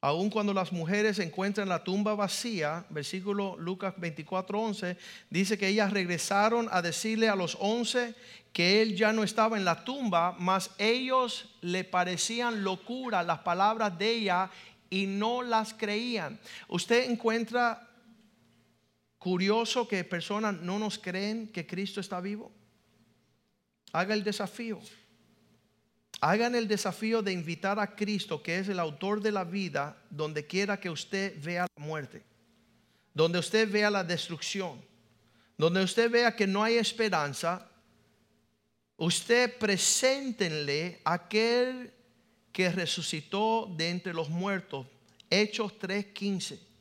Aun 0.00 0.28
cuando 0.28 0.52
las 0.52 0.72
mujeres 0.72 1.18
encuentran 1.18 1.68
la 1.68 1.82
tumba 1.82 2.14
vacía, 2.14 2.84
versículo 2.90 3.56
Lucas 3.58 3.94
24, 3.96 4.60
11, 4.60 4.96
dice 5.30 5.56
que 5.56 5.68
ellas 5.68 5.92
regresaron 5.92 6.68
a 6.70 6.82
decirle 6.82 7.28
a 7.28 7.36
los 7.36 7.56
once 7.60 8.14
que 8.52 8.82
él 8.82 8.96
ya 8.96 9.12
no 9.12 9.24
estaba 9.24 9.56
en 9.56 9.64
la 9.64 9.84
tumba, 9.84 10.34
mas 10.38 10.70
ellos 10.78 11.56
le 11.60 11.84
parecían 11.84 12.62
locura 12.62 13.22
las 13.22 13.40
palabras 13.40 13.98
de 13.98 14.10
ella 14.10 14.50
y 14.90 15.06
no 15.06 15.42
las 15.42 15.74
creían. 15.74 16.38
Usted 16.68 17.10
encuentra 17.10 17.85
curioso 19.26 19.88
que 19.88 20.04
personas 20.04 20.54
no 20.60 20.78
nos 20.78 21.00
creen 21.00 21.48
que 21.48 21.66
Cristo 21.66 21.98
está 21.98 22.20
vivo. 22.20 22.52
Haga 23.92 24.14
el 24.14 24.22
desafío. 24.22 24.78
Hagan 26.20 26.54
el 26.54 26.68
desafío 26.68 27.22
de 27.22 27.32
invitar 27.32 27.80
a 27.80 27.96
Cristo, 27.96 28.40
que 28.40 28.60
es 28.60 28.68
el 28.68 28.78
autor 28.78 29.20
de 29.20 29.32
la 29.32 29.42
vida, 29.42 30.00
donde 30.10 30.46
quiera 30.46 30.78
que 30.78 30.88
usted 30.88 31.42
vea 31.42 31.66
la 31.76 31.84
muerte, 31.84 32.22
donde 33.12 33.40
usted 33.40 33.68
vea 33.68 33.90
la 33.90 34.04
destrucción, 34.04 34.80
donde 35.58 35.82
usted 35.82 36.08
vea 36.08 36.36
que 36.36 36.46
no 36.46 36.62
hay 36.62 36.76
esperanza, 36.76 37.68
usted 38.96 39.58
preséntenle 39.58 41.00
aquel 41.04 41.92
que 42.52 42.70
resucitó 42.70 43.74
de 43.76 43.90
entre 43.90 44.14
los 44.14 44.28
muertos. 44.28 44.86
Hechos 45.28 45.76
3:15. 45.80 46.75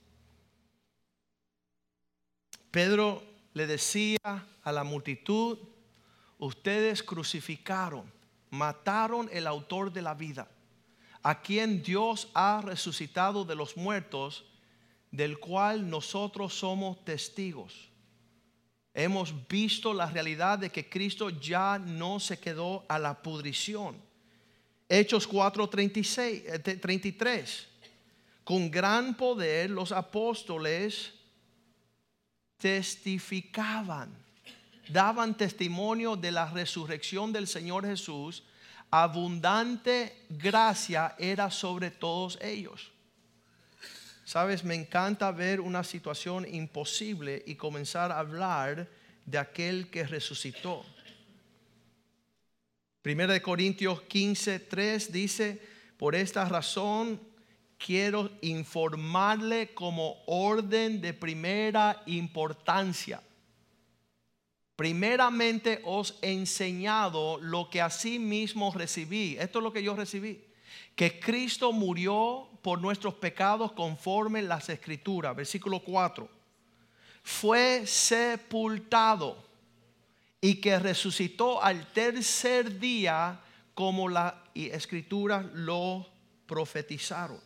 Pedro 2.75 3.23
le 3.53 3.67
decía 3.67 4.17
a 4.25 4.71
la 4.73 4.83
multitud, 4.83 5.57
ustedes 6.39 7.01
crucificaron 7.01 8.03
mataron 8.49 9.29
el 9.31 9.47
autor 9.47 9.93
de 9.93 10.01
la 10.01 10.13
vida, 10.13 10.49
a 11.23 11.41
quien 11.41 11.81
Dios 11.81 12.27
ha 12.33 12.61
resucitado 12.61 13.45
de 13.45 13.55
los 13.55 13.77
muertos, 13.77 14.43
del 15.09 15.39
cual 15.39 15.89
nosotros 15.89 16.53
somos 16.53 17.05
testigos. 17.05 17.87
Hemos 18.93 19.33
visto 19.47 19.93
la 19.93 20.07
realidad 20.07 20.59
de 20.59 20.69
que 20.69 20.89
Cristo 20.89 21.29
ya 21.29 21.79
no 21.79 22.19
se 22.19 22.39
quedó 22.39 22.83
a 22.89 22.99
la 22.99 23.21
pudrición. 23.21 23.95
Hechos 24.89 25.29
4:33. 25.29 26.81
33. 26.81 27.67
Eh, 27.81 27.89
Con 28.43 28.69
gran 28.69 29.15
poder 29.15 29.69
los 29.69 29.93
apóstoles 29.93 31.13
testificaban 32.57 34.25
daban 34.89 35.35
testimonio 35.35 36.15
de 36.15 36.31
la 36.31 36.49
resurrección 36.51 37.31
del 37.31 37.47
Señor 37.47 37.85
Jesús, 37.85 38.43
abundante 38.91 40.25
gracia 40.29 41.15
era 41.17 41.49
sobre 41.49 41.91
todos 41.91 42.37
ellos. 42.41 42.91
Sabes, 44.23 44.63
me 44.63 44.75
encanta 44.75 45.31
ver 45.31 45.59
una 45.59 45.83
situación 45.83 46.47
imposible 46.51 47.43
y 47.45 47.55
comenzar 47.55 48.11
a 48.11 48.19
hablar 48.19 48.87
de 49.25 49.37
aquel 49.37 49.89
que 49.89 50.05
resucitó. 50.05 50.83
Primera 53.01 53.33
de 53.33 53.41
Corintios 53.41 54.01
15, 54.01 54.59
3 54.59 55.11
dice, 55.11 55.61
por 55.97 56.15
esta 56.15 56.45
razón 56.45 57.19
quiero 57.77 58.29
informarle 58.41 59.73
como 59.73 60.17
orden 60.25 61.01
de 61.01 61.13
primera 61.13 62.01
importancia. 62.05 63.21
Primeramente 64.75 65.81
os 65.85 66.17
he 66.21 66.33
enseñado 66.33 67.39
lo 67.39 67.69
que 67.69 67.81
así 67.81 68.19
mismo 68.19 68.73
recibí. 68.73 69.37
Esto 69.39 69.59
es 69.59 69.63
lo 69.63 69.71
que 69.71 69.83
yo 69.83 69.95
recibí. 69.95 70.43
Que 70.95 71.19
Cristo 71.19 71.71
murió 71.71 72.49
por 72.61 72.81
nuestros 72.81 73.13
pecados 73.13 73.71
conforme 73.71 74.41
las 74.41 74.67
escrituras. 74.69 75.35
Versículo 75.35 75.79
4. 75.79 76.27
Fue 77.23 77.87
sepultado 77.87 79.43
y 80.41 80.55
que 80.55 80.77
resucitó 80.77 81.63
al 81.63 81.91
tercer 81.93 82.77
día 82.79 83.39
como 83.73 84.09
la 84.09 84.43
escritura 84.53 85.41
lo 85.53 86.05
profetizaron. 86.45 87.44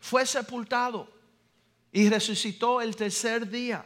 Fue 0.00 0.26
sepultado 0.26 1.08
y 1.92 2.08
resucitó 2.08 2.80
el 2.80 2.96
tercer 2.96 3.48
día. 3.48 3.84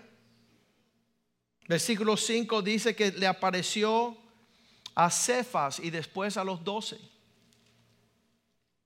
Versículo 1.66 2.16
5 2.16 2.62
dice 2.62 2.94
que 2.94 3.12
le 3.12 3.26
apareció 3.26 4.16
a 4.94 5.10
Cefas 5.10 5.80
y 5.80 5.90
después 5.90 6.36
a 6.36 6.44
los 6.44 6.62
doce. 6.62 6.98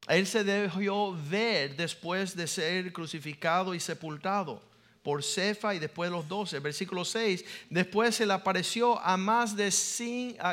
Él 0.08 0.26
se 0.26 0.42
dejó 0.42 1.16
ver 1.28 1.76
después 1.76 2.34
de 2.34 2.46
ser 2.46 2.92
crucificado 2.92 3.74
y 3.74 3.80
sepultado 3.80 4.62
por 5.02 5.22
Cefa 5.22 5.74
y 5.74 5.78
después 5.78 6.10
los 6.10 6.26
doce. 6.26 6.60
Versículo 6.60 7.04
6, 7.04 7.44
después 7.68 8.14
se 8.14 8.26
le 8.26 8.32
apareció 8.32 8.98
a 9.00 9.16
más 9.16 9.54
de 9.54 9.70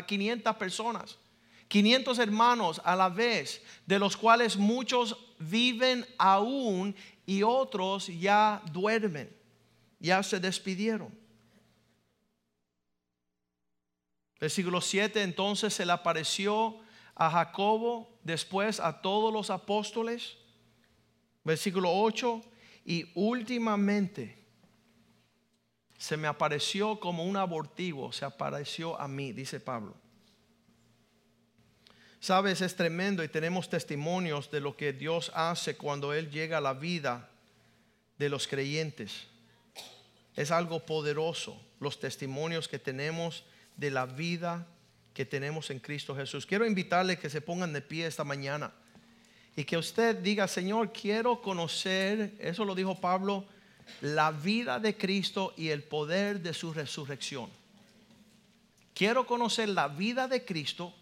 500 0.06 0.56
personas, 0.58 1.18
500 1.68 2.20
hermanos 2.20 2.82
a 2.84 2.96
la 2.96 3.10
vez, 3.10 3.62
de 3.86 4.00
los 4.00 4.16
cuales 4.16 4.58
muchos 4.58 5.18
viven 5.40 6.06
aún 6.18 6.96
y 7.26 7.44
otros 7.44 8.08
ya 8.08 8.62
duermen, 8.72 9.36
ya 10.00 10.22
se 10.24 10.40
despidieron. 10.40 11.18
Versículo 14.40 14.82
7, 14.82 15.24
entonces 15.24 15.74
se 15.74 15.86
le 15.86 15.92
apareció 15.92 16.80
a 17.16 17.30
Jacobo, 17.32 18.20
después 18.24 18.80
a 18.80 19.02
todos 19.02 19.34
los 19.34 19.50
apóstoles. 19.50 20.38
Versículo 21.44 21.92
8, 21.92 22.42
y 22.86 23.12
últimamente 23.16 24.46
se 25.98 26.18
me 26.18 26.28
apareció 26.28 27.00
como 27.00 27.24
un 27.24 27.38
abortivo, 27.38 28.12
se 28.12 28.26
apareció 28.26 29.00
a 29.00 29.08
mí, 29.08 29.32
dice 29.32 29.60
Pablo. 29.60 29.96
Sabes, 32.20 32.62
es 32.62 32.76
tremendo 32.76 33.24
y 33.24 33.28
tenemos 33.28 33.70
testimonios 33.70 34.50
de 34.50 34.60
lo 34.60 34.76
que 34.76 34.94
Dios 34.94 35.32
hace 35.36 35.78
cuando 35.78 36.14
Él 36.14 36.32
llega 36.32 36.58
a 36.58 36.62
la 36.62 36.74
vida 36.74 37.30
de 38.18 38.30
los 38.30 38.48
creyentes. 38.48 39.28
Es 40.36 40.52
algo 40.52 40.86
poderoso 40.86 41.62
los 41.80 42.00
testimonios 42.00 42.68
que 42.68 42.80
tenemos 42.80 43.44
de 43.78 43.92
la 43.92 44.06
vida 44.06 44.66
que 45.14 45.26
tenemos 45.26 45.70
en 45.70 45.80
Cristo 45.80 46.16
Jesús. 46.16 46.46
Quiero 46.46 46.66
invitarle 46.66 47.18
que 47.18 47.30
se 47.30 47.42
pongan 47.42 47.72
de 47.74 47.82
pie 47.82 48.06
esta 48.06 48.24
mañana 48.24 48.74
y 49.56 49.64
que 49.64 49.78
usted 49.78 50.18
diga, 50.18 50.48
Señor, 50.48 50.92
quiero 50.92 51.42
conocer, 51.42 52.36
eso 52.40 52.66
lo 52.66 52.76
dijo 52.76 53.00
Pablo, 53.00 53.46
la 54.02 54.32
vida 54.32 54.80
de 54.80 54.98
Cristo 54.98 55.54
y 55.56 55.70
el 55.70 55.84
poder 55.84 56.42
de 56.42 56.54
su 56.54 56.74
resurrección. 56.74 57.50
Quiero 58.94 59.26
conocer 59.26 59.70
la 59.70 59.88
vida 59.88 60.28
de 60.28 60.44
Cristo 60.44 60.94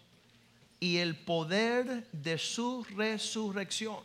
y 0.80 0.98
el 0.98 1.16
poder 1.16 2.06
de 2.12 2.38
su 2.38 2.84
resurrección. 2.96 3.98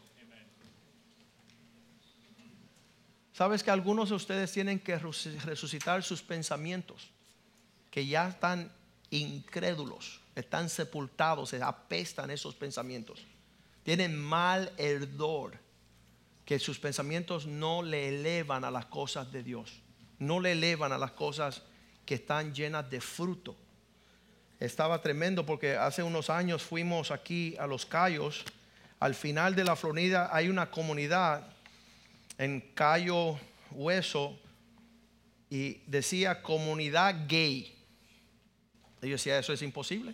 Sabes 3.34 3.64
que 3.64 3.72
algunos 3.72 4.10
de 4.10 4.16
ustedes 4.16 4.52
tienen 4.52 4.80
que 4.80 4.98
resucitar 4.98 6.04
sus 6.04 6.22
pensamientos 6.22 7.10
que 7.90 8.06
ya 8.06 8.28
están 8.28 8.72
incrédulos, 9.10 10.20
están 10.36 10.70
sepultados, 10.70 11.50
se 11.50 11.62
apestan 11.64 12.32
esos 12.32 12.56
pensamientos. 12.56 13.26
Tienen 13.84 14.18
mal 14.18 14.72
herdor, 14.78 15.58
que 16.50 16.58
sus 16.58 16.80
pensamientos 16.80 17.46
no 17.46 17.84
le 17.84 18.10
elevan 18.10 18.64
a 18.64 18.72
las 18.72 18.88
cosas 18.88 19.32
de 19.32 19.44
Dios, 19.44 19.82
no 20.18 20.40
le 20.40 20.54
elevan 20.54 20.92
a 20.92 20.98
las 20.98 21.12
cosas 21.12 21.62
que 22.08 22.16
están 22.16 22.56
llenas 22.56 22.90
de 22.90 23.00
fruto. 23.02 23.56
Estaba 24.60 25.02
tremendo 25.02 25.46
porque 25.46 25.78
hace 25.78 26.04
unos 26.04 26.30
años 26.30 26.64
fuimos 26.64 27.12
aquí 27.12 27.56
a 27.58 27.68
Los 27.68 27.86
Cayos, 27.86 28.44
al 29.00 29.16
final 29.16 29.56
de 29.56 29.64
la 29.64 29.78
Florida 29.78 30.30
hay 30.34 30.50
una 30.50 30.70
comunidad 30.70 31.48
en 32.38 32.60
Cayo 32.74 33.40
Hueso 33.72 34.38
y 35.50 35.76
decía 35.88 36.42
comunidad 36.42 37.28
gay. 37.28 37.76
Y 39.02 39.06
yo 39.06 39.14
decía, 39.14 39.40
eso 39.40 39.54
es 39.54 39.62
imposible. 39.62 40.14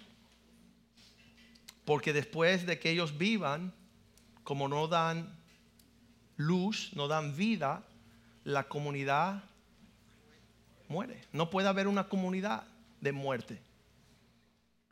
Porque 1.84 2.14
después 2.14 2.68
de 2.68 2.80
que 2.80 2.92
ellos 2.92 3.18
vivan, 3.18 3.74
como 4.44 4.68
no 4.68 4.88
dan 4.88 5.36
luz, 6.38 6.92
no 6.94 7.08
dan 7.08 7.36
vida, 7.36 7.84
la 8.44 8.66
comunidad 8.66 9.44
muere. 10.88 11.24
No 11.32 11.50
puede 11.50 11.68
haber 11.68 11.88
una 11.88 12.08
comunidad 12.08 12.68
de 13.02 13.12
muerte. 13.12 13.60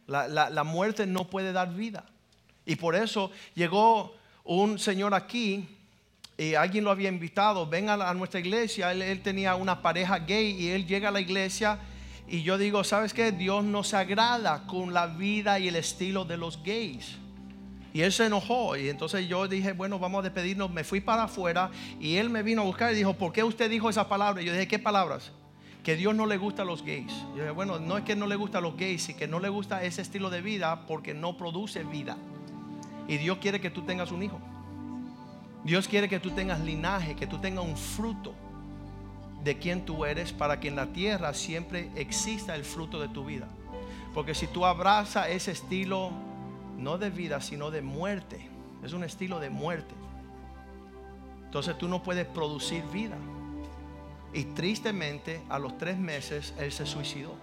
La, 0.07 0.27
la, 0.27 0.63
muerte 0.63 1.05
no 1.05 1.29
puede 1.29 1.53
dar 1.53 1.73
vida. 1.73 2.05
Y 2.65 2.75
por 2.75 2.95
eso 2.95 3.31
llegó 3.55 4.15
un 4.43 4.79
señor 4.79 5.13
aquí 5.13 5.67
y 6.37 6.55
alguien 6.55 6.83
lo 6.83 6.91
había 6.91 7.09
invitado, 7.09 7.67
ven 7.67 7.89
a, 7.89 8.13
nuestra 8.13 8.39
iglesia. 8.39 8.91
Él, 8.91 9.21
tenía 9.21 9.55
una 9.55 9.81
pareja 9.81 10.19
gay 10.19 10.55
y 10.59 10.69
él 10.69 10.87
llega 10.87 11.09
a 11.09 11.11
la 11.11 11.21
iglesia 11.21 11.79
y 12.27 12.41
yo 12.41 12.57
digo, 12.57 12.83
¿sabes 12.83 13.13
qué? 13.13 13.31
Dios 13.31 13.63
no 13.63 13.83
se 13.83 13.97
agrada 13.97 14.65
con 14.65 14.93
la 14.93 15.07
vida 15.07 15.59
y 15.59 15.67
el 15.67 15.75
estilo 15.75 16.25
de 16.25 16.37
los 16.37 16.61
gays. 16.63 17.17
Y 17.93 18.01
él 18.01 18.11
se 18.11 18.25
enojó. 18.25 18.75
Y 18.75 18.89
entonces 18.89 19.27
yo 19.27 19.47
dije, 19.47 19.73
bueno, 19.73 19.99
vamos 19.99 20.19
a 20.19 20.23
despedirnos. 20.23 20.71
Me 20.71 20.83
fui 20.83 20.99
para 20.99 21.23
afuera 21.23 21.69
y 21.99 22.15
él 22.15 22.29
me 22.29 22.41
vino 22.41 22.63
a 22.63 22.65
buscar 22.65 22.91
y 22.91 22.95
dijo, 22.95 23.13
¿por 23.13 23.31
qué 23.31 23.43
usted 23.43 23.69
dijo 23.69 23.89
esa 23.89 24.09
palabra? 24.09 24.41
Y 24.41 24.45
yo 24.45 24.53
dije, 24.53 24.67
¿qué 24.67 24.79
palabras? 24.79 25.31
Que 25.83 25.97
Dios 25.97 26.15
no 26.15 26.25
le 26.25 26.37
gusta 26.37 26.61
a 26.61 26.65
los 26.65 26.83
gays. 26.83 27.11
Yo 27.35 27.41
dije, 27.41 27.51
bueno, 27.51 27.77
no 27.77 27.97
es 27.97 28.05
que 28.05 28.15
no 28.15 28.25
le 28.25 28.37
gusta 28.37 28.59
a 28.59 28.61
los 28.61 28.77
gays, 28.77 29.03
sino 29.03 29.19
que 29.19 29.27
no 29.27 29.39
le 29.39 29.49
gusta 29.49 29.83
ese 29.83 30.01
estilo 30.01 30.29
de 30.29 30.41
vida 30.41 30.85
porque 30.87 31.13
no 31.13 31.35
produce 31.37 31.83
vida. 31.83 32.17
Y 33.07 33.17
Dios 33.17 33.37
quiere 33.39 33.59
que 33.59 33.69
tú 33.69 33.81
tengas 33.81 34.11
un 34.11 34.23
hijo. 34.23 34.39
Dios 35.63 35.87
quiere 35.87 36.07
que 36.07 36.19
tú 36.19 36.31
tengas 36.31 36.61
linaje, 36.61 37.15
que 37.15 37.27
tú 37.27 37.37
tengas 37.37 37.65
un 37.65 37.77
fruto 37.77 38.33
de 39.43 39.57
quién 39.57 39.85
tú 39.85 40.05
eres 40.05 40.31
para 40.31 40.59
que 40.59 40.69
en 40.69 40.75
la 40.75 40.87
tierra 40.87 41.33
siempre 41.33 41.89
exista 41.95 42.55
el 42.55 42.63
fruto 42.63 43.01
de 43.01 43.09
tu 43.09 43.25
vida. 43.25 43.47
Porque 44.13 44.35
si 44.35 44.47
tú 44.47 44.65
abrazas 44.65 45.27
ese 45.29 45.51
estilo, 45.51 46.11
no 46.77 46.97
de 46.97 47.09
vida, 47.09 47.41
sino 47.41 47.71
de 47.71 47.81
muerte, 47.81 48.47
es 48.83 48.93
un 48.93 49.03
estilo 49.03 49.39
de 49.39 49.49
muerte. 49.49 49.93
Entonces 51.45 51.77
tú 51.77 51.87
no 51.87 52.03
puedes 52.03 52.25
producir 52.27 52.83
vida. 52.91 53.17
Y 54.33 54.45
tristemente, 54.45 55.41
a 55.49 55.59
los 55.59 55.77
tres 55.77 55.97
meses, 55.97 56.53
él 56.57 56.71
se 56.71 56.85
suicidó. 56.85 57.35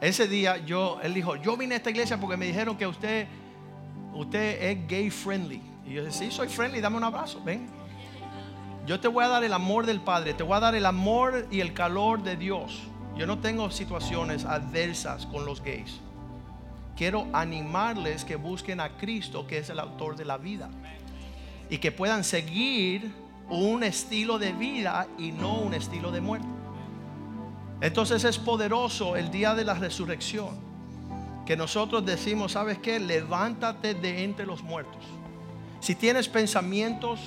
Ese 0.00 0.28
día 0.28 0.58
yo, 0.58 0.98
él 1.02 1.14
dijo, 1.14 1.36
yo 1.36 1.56
vine 1.56 1.74
a 1.74 1.78
esta 1.78 1.90
iglesia 1.90 2.20
porque 2.20 2.36
me 2.36 2.46
dijeron 2.46 2.76
que 2.76 2.86
usted, 2.86 3.26
usted 4.12 4.62
es 4.62 4.86
gay 4.86 5.10
friendly. 5.10 5.62
Y 5.86 5.94
yo 5.94 6.04
dije, 6.04 6.12
sí, 6.12 6.30
soy 6.30 6.48
friendly, 6.48 6.80
dame 6.80 6.98
un 6.98 7.04
abrazo, 7.04 7.40
ven. 7.42 7.66
Yo 8.86 9.00
te 9.00 9.08
voy 9.08 9.24
a 9.24 9.28
dar 9.28 9.42
el 9.42 9.52
amor 9.52 9.86
del 9.86 10.00
Padre, 10.00 10.34
te 10.34 10.42
voy 10.42 10.56
a 10.56 10.60
dar 10.60 10.74
el 10.74 10.86
amor 10.86 11.48
y 11.50 11.60
el 11.60 11.72
calor 11.72 12.22
de 12.22 12.36
Dios. 12.36 12.82
Yo 13.16 13.26
no 13.26 13.38
tengo 13.38 13.70
situaciones 13.70 14.44
adversas 14.44 15.24
con 15.26 15.46
los 15.46 15.62
gays. 15.62 16.00
Quiero 16.94 17.26
animarles 17.32 18.24
que 18.24 18.36
busquen 18.36 18.80
a 18.80 18.96
Cristo, 18.96 19.46
que 19.46 19.58
es 19.58 19.70
el 19.70 19.78
autor 19.78 20.16
de 20.16 20.24
la 20.26 20.36
vida. 20.36 20.70
Y 21.68 21.78
que 21.78 21.90
puedan 21.90 22.22
seguir 22.22 23.12
un 23.48 23.82
estilo 23.82 24.38
de 24.38 24.52
vida 24.52 25.06
y 25.18 25.32
no 25.32 25.58
un 25.58 25.74
estilo 25.74 26.10
de 26.10 26.20
muerte. 26.20 26.46
Entonces 27.80 28.24
es 28.24 28.38
poderoso 28.38 29.16
el 29.16 29.30
día 29.30 29.54
de 29.54 29.64
la 29.64 29.74
resurrección. 29.74 30.66
Que 31.44 31.56
nosotros 31.56 32.04
decimos, 32.04 32.52
¿sabes 32.52 32.78
qué? 32.78 32.98
Levántate 32.98 33.94
de 33.94 34.24
entre 34.24 34.46
los 34.46 34.62
muertos. 34.62 35.04
Si 35.80 35.94
tienes 35.94 36.28
pensamientos 36.28 37.20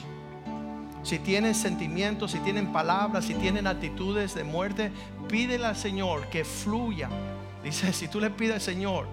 si 1.04 1.20
tienen 1.20 1.56
sentimientos, 1.56 2.32
si 2.32 2.40
tienen 2.40 2.74
palabras, 2.74 3.26
si 3.26 3.34
tienen 3.34 3.68
actitudes 3.68 4.36
de 4.36 4.44
muerte, 4.44 4.92
pídele 5.30 5.66
al 5.66 5.76
Señor 5.76 6.28
que 6.28 6.44
fluya. 6.44 7.10
Dice, 7.64 7.94
si 7.94 8.08
tú 8.08 8.20
le 8.20 8.30
pides 8.30 8.56
al 8.56 8.62
Señor, 8.62 9.08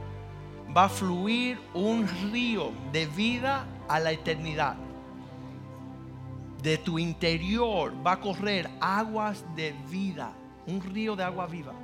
va 0.77 0.85
a 0.85 0.89
fluir 0.89 1.59
un 1.75 2.09
río 2.33 2.73
de 2.93 3.07
vida 3.07 3.67
a 3.89 4.01
la 4.01 4.13
eternidad. 4.13 4.77
De 6.63 6.79
tu 6.79 6.99
interior 6.99 7.93
va 8.05 8.13
a 8.13 8.21
correr 8.21 8.69
aguas 8.81 9.45
de 9.55 9.75
vida, 9.91 10.33
un 10.67 10.81
río 10.81 11.15
de 11.15 11.25
agua 11.25 11.47
viva. 11.47 11.75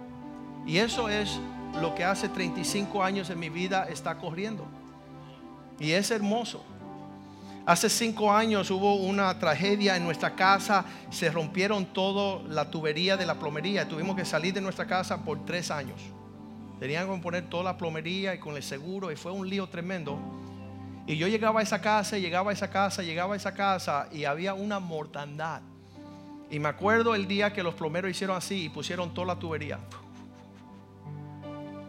Y 0.66 0.78
eso 0.78 1.08
es 1.08 1.38
lo 1.80 1.94
que 1.94 2.04
hace 2.04 2.28
35 2.28 3.02
años 3.02 3.30
en 3.30 3.38
mi 3.38 3.48
vida 3.48 3.84
está 3.88 4.18
corriendo. 4.18 4.66
Y 5.78 5.92
es 5.92 6.10
hermoso. 6.10 6.64
Hace 7.64 7.88
cinco 7.88 8.32
años 8.32 8.72
hubo 8.72 8.96
una 8.96 9.38
tragedia 9.38 9.96
en 9.96 10.02
nuestra 10.02 10.34
casa, 10.34 10.84
se 11.10 11.30
rompieron 11.30 11.86
toda 11.86 12.42
la 12.48 12.68
tubería 12.68 13.16
de 13.16 13.24
la 13.24 13.38
plomería, 13.38 13.86
tuvimos 13.86 14.16
que 14.16 14.24
salir 14.24 14.52
de 14.52 14.60
nuestra 14.60 14.86
casa 14.86 15.24
por 15.24 15.44
tres 15.44 15.70
años. 15.70 16.00
Tenían 16.80 17.08
que 17.08 17.22
poner 17.22 17.48
toda 17.48 17.62
la 17.62 17.78
plomería 17.78 18.34
y 18.34 18.38
con 18.38 18.56
el 18.56 18.64
seguro 18.64 19.12
y 19.12 19.16
fue 19.16 19.30
un 19.30 19.48
lío 19.48 19.68
tremendo. 19.68 20.18
Y 21.06 21.16
yo 21.16 21.26
llegaba 21.26 21.60
a 21.60 21.62
esa 21.62 21.80
casa, 21.80 22.18
llegaba 22.18 22.50
a 22.50 22.54
esa 22.54 22.70
casa, 22.70 23.02
llegaba 23.02 23.34
a 23.34 23.36
esa 23.36 23.54
casa 23.54 24.08
y 24.12 24.24
había 24.24 24.54
una 24.54 24.78
mortandad. 24.78 25.62
Y 26.48 26.58
me 26.58 26.68
acuerdo 26.68 27.14
el 27.14 27.26
día 27.26 27.52
que 27.52 27.62
los 27.62 27.74
plomeros 27.74 28.10
hicieron 28.10 28.36
así 28.36 28.64
y 28.64 28.68
pusieron 28.68 29.12
toda 29.12 29.28
la 29.28 29.38
tubería. 29.38 29.80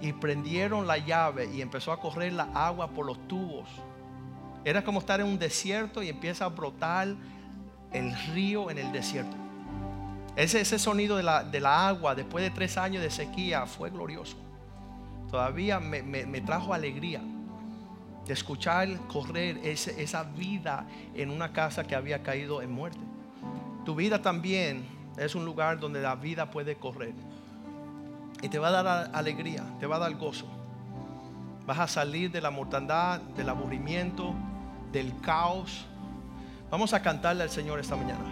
Y 0.01 0.13
prendieron 0.13 0.87
la 0.87 0.97
llave 0.97 1.49
y 1.53 1.61
empezó 1.61 1.91
a 1.91 1.99
correr 1.99 2.33
la 2.33 2.49
agua 2.53 2.89
por 2.89 3.05
los 3.05 3.27
tubos. 3.27 3.69
Era 4.65 4.83
como 4.83 4.99
estar 4.99 5.19
en 5.19 5.27
un 5.27 5.37
desierto 5.37 6.01
y 6.01 6.09
empieza 6.09 6.45
a 6.45 6.49
brotar 6.49 7.09
el 7.91 8.15
río 8.33 8.71
en 8.71 8.79
el 8.79 8.91
desierto. 8.91 9.35
Ese, 10.35 10.61
ese 10.61 10.79
sonido 10.79 11.17
de 11.17 11.23
la, 11.23 11.43
de 11.43 11.59
la 11.59 11.87
agua 11.87 12.15
después 12.15 12.43
de 12.43 12.49
tres 12.49 12.77
años 12.77 13.03
de 13.03 13.11
sequía 13.11 13.67
fue 13.67 13.91
glorioso. 13.91 14.37
Todavía 15.29 15.79
me, 15.79 16.01
me 16.01 16.41
trajo 16.41 16.73
alegría 16.73 17.21
de 18.25 18.33
escuchar 18.33 18.87
correr 19.07 19.59
esa 19.63 20.23
vida 20.23 20.87
en 21.13 21.29
una 21.29 21.51
casa 21.51 21.83
que 21.83 21.95
había 21.95 22.23
caído 22.23 22.61
en 22.61 22.71
muerte. 22.71 22.99
Tu 23.85 23.95
vida 23.95 24.21
también 24.21 24.85
es 25.17 25.35
un 25.35 25.45
lugar 25.45 25.79
donde 25.79 26.01
la 26.01 26.15
vida 26.15 26.49
puede 26.49 26.75
correr. 26.75 27.13
Y 28.41 28.49
te 28.49 28.59
va 28.59 28.69
a 28.69 28.83
dar 28.83 29.11
alegría, 29.13 29.63
te 29.79 29.85
va 29.85 29.97
a 29.97 29.99
dar 29.99 30.15
gozo. 30.15 30.45
Vas 31.65 31.79
a 31.79 31.87
salir 31.87 32.31
de 32.31 32.41
la 32.41 32.51
mortandad, 32.51 33.21
del 33.21 33.49
aburrimiento, 33.49 34.33
del 34.91 35.17
caos. 35.21 35.85
Vamos 36.69 36.93
a 36.93 37.01
cantarle 37.01 37.43
al 37.43 37.49
Señor 37.49 37.79
esta 37.79 37.95
mañana. 37.95 38.25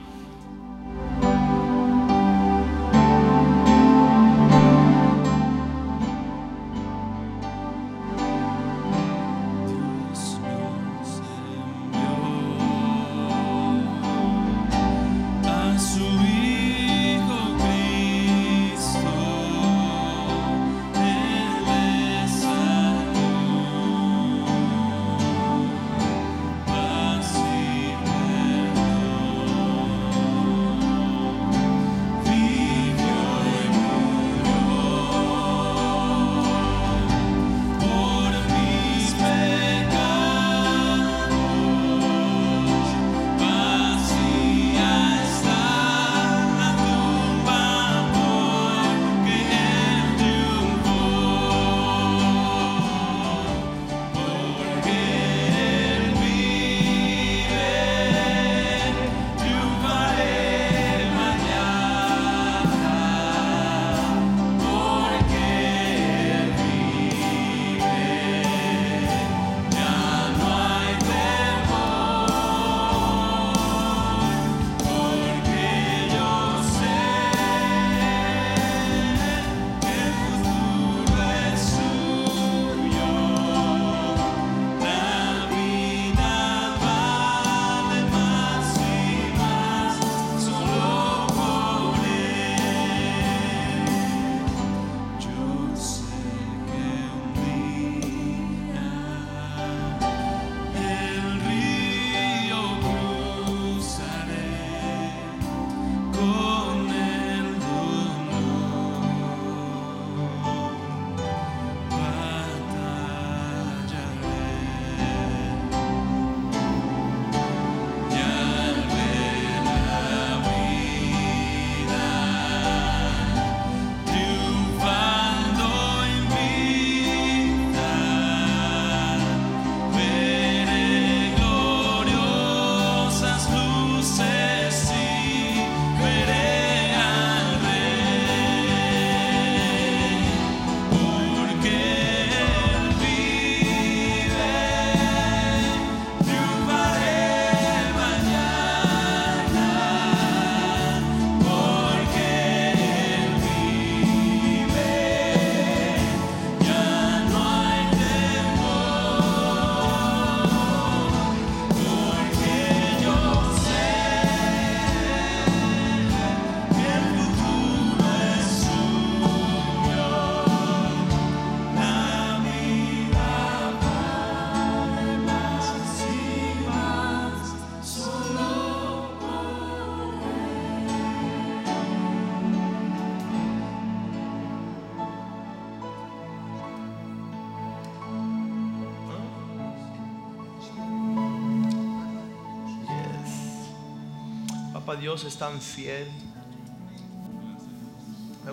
Dios 195.00 195.24
es 195.24 195.38
tan 195.38 195.62
fiel, 195.62 196.08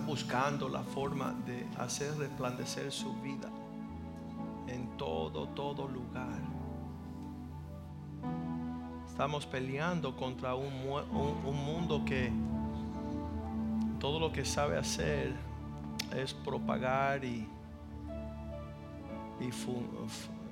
buscando 0.06 0.68
la 0.68 0.82
forma 0.82 1.34
de 1.46 1.66
hacer 1.78 2.16
resplandecer 2.16 2.92
su 2.92 3.12
vida 3.20 3.50
en 4.68 4.96
todo, 4.96 5.48
todo 5.48 5.88
lugar. 5.88 6.38
Estamos 9.08 9.46
peleando 9.46 10.14
contra 10.14 10.54
un, 10.54 10.72
un 10.72 11.56
mundo 11.64 12.04
que 12.04 12.30
todo 13.98 14.20
lo 14.20 14.30
que 14.30 14.44
sabe 14.44 14.78
hacer 14.78 15.34
es 16.16 16.32
propagar 16.32 17.24
y, 17.24 17.48
y 19.40 19.50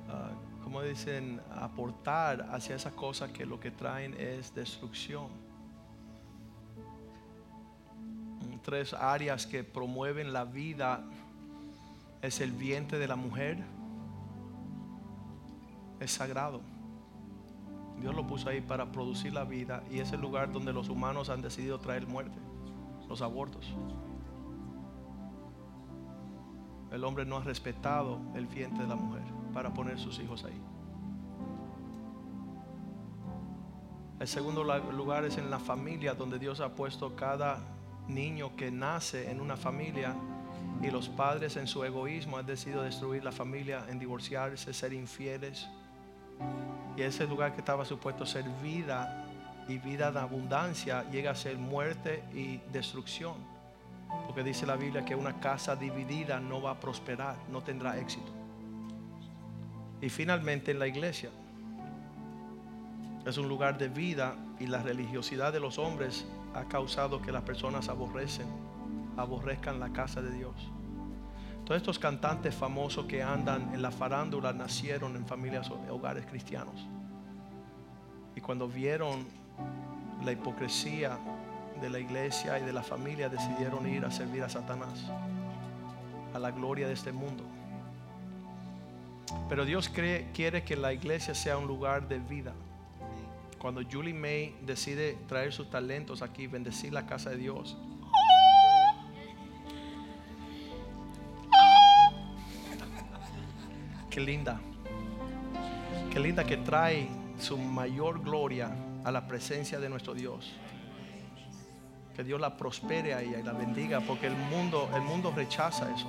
ah, 0.09 0.31
como 0.63 0.81
dicen, 0.81 1.39
aportar 1.55 2.49
hacia 2.51 2.75
esas 2.75 2.91
cosas 2.93 3.31
que 3.31 3.45
lo 3.45 3.57
que 3.57 3.71
traen 3.71 4.13
es 4.19 4.53
destrucción. 4.53 5.46
Tres 8.67 8.93
áreas 8.93 9.47
que 9.47 9.63
promueven 9.63 10.33
la 10.33 10.43
vida 10.43 11.01
es 12.21 12.41
el 12.41 12.51
vientre 12.51 12.99
de 12.99 13.07
la 13.07 13.15
mujer, 13.15 13.63
es 16.01 16.11
sagrado. 16.11 16.59
Dios 18.01 18.13
lo 18.13 18.27
puso 18.27 18.49
ahí 18.49 18.59
para 18.59 18.91
producir 18.91 19.31
la 19.31 19.45
vida 19.45 19.83
y 19.89 19.99
es 19.99 20.11
el 20.11 20.19
lugar 20.19 20.51
donde 20.51 20.73
los 20.73 20.89
humanos 20.89 21.29
han 21.29 21.41
decidido 21.41 21.79
traer 21.79 22.07
muerte, 22.07 22.37
los 23.07 23.21
abortos. 23.21 23.73
El 26.91 27.05
hombre 27.05 27.23
no 27.23 27.37
ha 27.37 27.43
respetado 27.43 28.19
el 28.35 28.47
vientre 28.47 28.83
de 28.83 28.89
la 28.89 28.97
mujer 28.97 29.23
para 29.53 29.73
poner 29.73 29.97
sus 29.97 30.19
hijos 30.19 30.43
ahí. 30.43 30.61
El 34.19 34.27
segundo 34.27 34.65
lugar 34.65 35.23
es 35.23 35.37
en 35.37 35.49
la 35.49 35.59
familia, 35.59 36.15
donde 36.15 36.37
Dios 36.37 36.59
ha 36.59 36.75
puesto 36.75 37.15
cada 37.15 37.76
niño 38.07 38.55
que 38.55 38.71
nace 38.71 39.29
en 39.29 39.41
una 39.41 39.57
familia 39.57 40.15
y 40.81 40.91
los 40.91 41.09
padres 41.09 41.57
en 41.57 41.67
su 41.67 41.83
egoísmo 41.83 42.37
han 42.37 42.45
decidido 42.45 42.83
destruir 42.83 43.23
la 43.23 43.31
familia, 43.31 43.85
en 43.89 43.99
divorciarse, 43.99 44.73
ser 44.73 44.93
infieles. 44.93 45.67
Y 46.95 47.01
ese 47.01 47.25
lugar 47.25 47.53
que 47.53 47.59
estaba 47.59 47.85
supuesto 47.85 48.25
ser 48.25 48.45
vida 48.61 49.25
y 49.67 49.77
vida 49.77 50.11
de 50.11 50.19
abundancia 50.19 51.09
llega 51.09 51.31
a 51.31 51.35
ser 51.35 51.57
muerte 51.57 52.23
y 52.33 52.57
destrucción. 52.71 53.35
Porque 54.25 54.43
dice 54.43 54.65
la 54.65 54.75
Biblia 54.75 55.03
que 55.03 55.15
una 55.15 55.39
casa 55.39 55.75
dividida 55.75 56.39
no 56.39 56.61
va 56.61 56.71
a 56.71 56.79
prosperar, 56.79 57.35
no 57.51 57.61
tendrá 57.61 57.97
éxito. 57.97 58.31
Y 60.01 60.09
finalmente 60.09 60.71
en 60.71 60.79
la 60.79 60.87
iglesia 60.87 61.29
es 63.25 63.37
un 63.37 63.49
lugar 63.49 63.77
de 63.77 63.89
vida 63.89 64.35
y 64.59 64.67
la 64.67 64.81
religiosidad 64.81 65.51
de 65.51 65.59
los 65.59 65.77
hombres 65.77 66.25
ha 66.57 66.65
causado 66.65 67.21
que 67.21 67.31
las 67.31 67.43
personas 67.43 67.87
aborrecen, 67.87 68.47
aborrezcan 69.15 69.79
la 69.79 69.89
casa 69.89 70.21
de 70.21 70.31
Dios. 70.31 70.55
Todos 71.65 71.77
estos 71.77 71.99
cantantes 71.99 72.55
famosos 72.55 73.05
que 73.05 73.21
andan 73.21 73.73
en 73.73 73.81
la 73.81 73.91
farándula 73.91 74.53
nacieron 74.53 75.15
en 75.15 75.25
familias 75.27 75.69
o 75.69 75.79
hogares 75.93 76.25
cristianos. 76.25 76.87
Y 78.35 78.41
cuando 78.41 78.67
vieron 78.67 79.27
la 80.23 80.31
hipocresía 80.31 81.19
de 81.79 81.89
la 81.89 81.99
iglesia 81.99 82.57
y 82.57 82.63
de 82.63 82.73
la 82.73 82.81
familia, 82.81 83.29
decidieron 83.29 83.87
ir 83.87 84.03
a 84.03 84.11
servir 84.11 84.41
a 84.43 84.49
Satanás, 84.49 85.05
a 86.33 86.39
la 86.39 86.49
gloria 86.49 86.87
de 86.87 86.93
este 86.93 87.11
mundo. 87.11 87.43
Pero 89.47 89.63
Dios 89.65 89.89
quiere 89.89 90.63
que 90.63 90.75
la 90.75 90.91
iglesia 90.93 91.35
sea 91.35 91.57
un 91.57 91.67
lugar 91.67 92.07
de 92.07 92.17
vida. 92.17 92.53
Cuando 93.59 93.81
Julie 93.89 94.13
May 94.13 94.55
decide 94.65 95.17
traer 95.27 95.51
sus 95.51 95.69
talentos 95.69 96.21
aquí, 96.21 96.47
bendecir 96.47 96.93
la 96.93 97.05
casa 97.05 97.31
de 97.31 97.37
Dios, 97.37 97.77
Qué 104.17 104.21
linda. 104.21 104.59
Qué 106.11 106.19
linda 106.19 106.43
que 106.43 106.57
trae 106.57 107.07
su 107.37 107.55
mayor 107.55 108.23
gloria 108.23 108.75
a 109.03 109.11
la 109.11 109.27
presencia 109.27 109.79
de 109.79 109.89
nuestro 109.89 110.15
Dios. 110.15 110.55
Que 112.15 112.23
Dios 112.23 112.41
la 112.41 112.57
prospere 112.57 113.13
a 113.13 113.21
ella 113.21 113.37
y 113.37 113.43
la 113.43 113.53
bendiga, 113.53 113.99
porque 114.01 114.25
el 114.25 114.35
mundo, 114.35 114.89
el 114.95 115.03
mundo 115.03 115.31
rechaza 115.35 115.93
eso. 115.95 116.07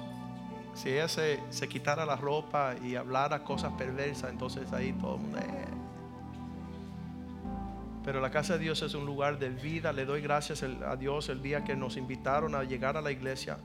Si 0.72 0.88
ella 0.88 1.06
se, 1.06 1.38
se 1.50 1.68
quitara 1.68 2.06
la 2.06 2.16
ropa 2.16 2.76
y 2.82 2.96
hablara 2.96 3.44
cosas 3.44 3.74
perversas, 3.74 4.30
entonces 4.30 4.72
ahí 4.72 4.94
todo 4.94 5.16
el 5.16 5.20
mundo. 5.20 5.38
"Eh". 5.40 5.87
Pero 8.08 8.22
la 8.22 8.30
casa 8.30 8.54
de 8.54 8.60
Dios 8.60 8.80
es 8.80 8.94
un 8.94 9.04
lugar 9.04 9.38
de 9.38 9.50
vida. 9.50 9.92
Le 9.92 10.06
doy 10.06 10.22
gracias 10.22 10.62
a 10.62 10.96
Dios 10.96 11.28
el 11.28 11.42
día 11.42 11.62
que 11.62 11.76
nos 11.76 11.98
invitaron 11.98 12.54
a 12.54 12.64
llegar 12.64 12.96
a 12.96 13.02
la 13.02 13.12
iglesia 13.12 13.58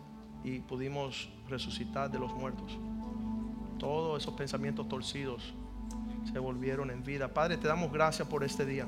y 0.43 0.59
pudimos 0.59 1.29
resucitar 1.47 2.11
de 2.11 2.19
los 2.19 2.33
muertos 2.33 2.77
todos 3.83 4.23
esos 4.23 4.33
pensamientos 4.35 4.87
torcidos 4.87 5.53
se 6.31 6.39
volvieron 6.39 6.89
en 6.89 7.03
vida. 7.03 7.27
Padre, 7.27 7.57
te 7.57 7.67
damos 7.67 7.91
gracias 7.91 8.25
por 8.25 8.45
este 8.45 8.65
día. 8.65 8.87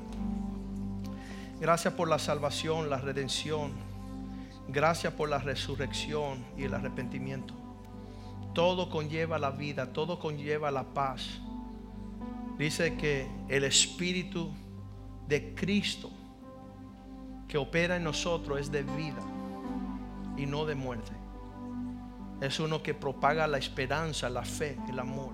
Gracias 1.60 1.92
por 1.92 2.08
la 2.08 2.18
salvación, 2.18 2.88
la 2.88 2.96
redención. 2.96 3.72
Gracias 4.68 5.12
por 5.12 5.28
la 5.28 5.36
resurrección 5.36 6.42
y 6.56 6.62
el 6.62 6.72
arrepentimiento. 6.72 7.52
Todo 8.54 8.88
conlleva 8.88 9.38
la 9.38 9.50
vida, 9.50 9.92
todo 9.92 10.18
conlleva 10.18 10.70
la 10.70 10.84
paz. 10.84 11.42
Dice 12.56 12.96
que 12.96 13.28
el 13.50 13.64
Espíritu 13.64 14.50
de 15.28 15.54
Cristo 15.54 16.10
que 17.48 17.58
opera 17.58 17.96
en 17.96 18.04
nosotros 18.04 18.60
es 18.60 18.70
de 18.70 18.82
vida 18.82 19.22
y 20.36 20.46
no 20.46 20.66
de 20.66 20.74
muerte. 20.74 21.12
Es 22.40 22.60
uno 22.60 22.82
que 22.82 22.92
propaga 22.92 23.46
la 23.46 23.58
esperanza, 23.58 24.28
la 24.28 24.42
fe, 24.42 24.76
el 24.88 24.98
amor. 24.98 25.32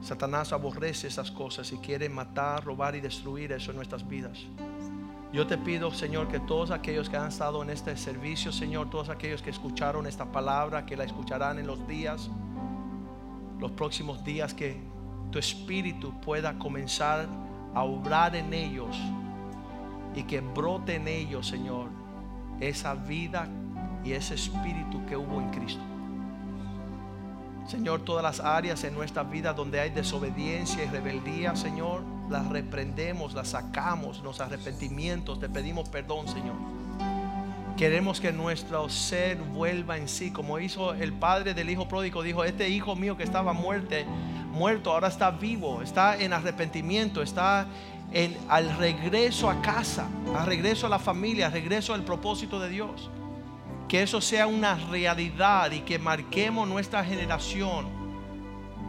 Satanás 0.00 0.52
aborrece 0.52 1.06
esas 1.06 1.30
cosas 1.30 1.70
y 1.72 1.76
quiere 1.76 2.08
matar, 2.08 2.64
robar 2.64 2.94
y 2.96 3.00
destruir 3.00 3.52
eso 3.52 3.70
en 3.70 3.76
nuestras 3.76 4.06
vidas. 4.08 4.38
Yo 5.32 5.46
te 5.46 5.56
pido, 5.58 5.92
Señor, 5.92 6.26
que 6.26 6.40
todos 6.40 6.72
aquellos 6.72 7.08
que 7.08 7.16
han 7.16 7.28
estado 7.28 7.62
en 7.62 7.70
este 7.70 7.96
servicio, 7.96 8.50
Señor, 8.50 8.90
todos 8.90 9.10
aquellos 9.10 9.42
que 9.42 9.50
escucharon 9.50 10.06
esta 10.06 10.32
palabra, 10.32 10.86
que 10.86 10.96
la 10.96 11.04
escucharán 11.04 11.58
en 11.60 11.68
los 11.68 11.86
días, 11.86 12.28
los 13.60 13.70
próximos 13.70 14.24
días, 14.24 14.54
que 14.54 14.80
tu 15.30 15.38
espíritu 15.38 16.20
pueda 16.20 16.58
comenzar 16.58 17.28
a 17.74 17.82
obrar 17.82 18.34
en 18.36 18.52
ellos 18.52 18.96
y 20.14 20.24
que 20.24 20.40
brote 20.40 20.96
en 20.96 21.08
ellos, 21.08 21.46
Señor, 21.46 21.88
esa 22.60 22.94
vida 22.94 23.48
y 24.04 24.12
ese 24.12 24.34
espíritu 24.34 25.04
que 25.06 25.16
hubo 25.16 25.40
en 25.40 25.50
Cristo. 25.50 25.82
Señor, 27.66 28.00
todas 28.00 28.22
las 28.22 28.40
áreas 28.40 28.82
en 28.84 28.94
nuestra 28.94 29.22
vida 29.22 29.52
donde 29.52 29.80
hay 29.80 29.90
desobediencia 29.90 30.82
y 30.82 30.88
rebeldía, 30.88 31.54
Señor, 31.54 32.02
las 32.28 32.46
reprendemos, 32.48 33.34
las 33.34 33.48
sacamos, 33.48 34.20
los 34.22 34.40
arrepentimientos, 34.40 35.38
te 35.38 35.48
pedimos 35.48 35.88
perdón, 35.88 36.26
Señor. 36.26 36.56
Queremos 37.76 38.20
que 38.20 38.32
nuestro 38.32 38.88
ser 38.88 39.38
vuelva 39.38 39.96
en 39.96 40.08
sí, 40.08 40.32
como 40.32 40.58
hizo 40.58 40.94
el 40.94 41.12
padre 41.12 41.54
del 41.54 41.70
hijo 41.70 41.88
pródigo, 41.88 42.22
dijo, 42.22 42.44
este 42.44 42.68
hijo 42.68 42.96
mío 42.96 43.16
que 43.16 43.22
estaba 43.22 43.52
muerte, 43.52 44.04
muerto, 44.60 44.92
ahora 44.92 45.08
está 45.08 45.30
vivo, 45.30 45.82
está 45.82 46.16
en 46.16 46.32
arrepentimiento, 46.32 47.22
está 47.22 47.66
en, 48.12 48.36
al 48.48 48.76
regreso 48.76 49.48
a 49.48 49.60
casa, 49.62 50.06
al 50.36 50.46
regreso 50.46 50.86
a 50.86 50.90
la 50.90 50.98
familia, 50.98 51.46
al 51.46 51.52
regreso 51.52 51.94
al 51.94 52.04
propósito 52.04 52.60
de 52.60 52.68
Dios 52.68 53.10
que 53.90 54.04
eso 54.04 54.20
sea 54.20 54.46
una 54.46 54.76
realidad 54.76 55.72
y 55.72 55.80
que 55.80 55.98
marquemos 55.98 56.68
nuestra 56.68 57.04
generación, 57.04 57.88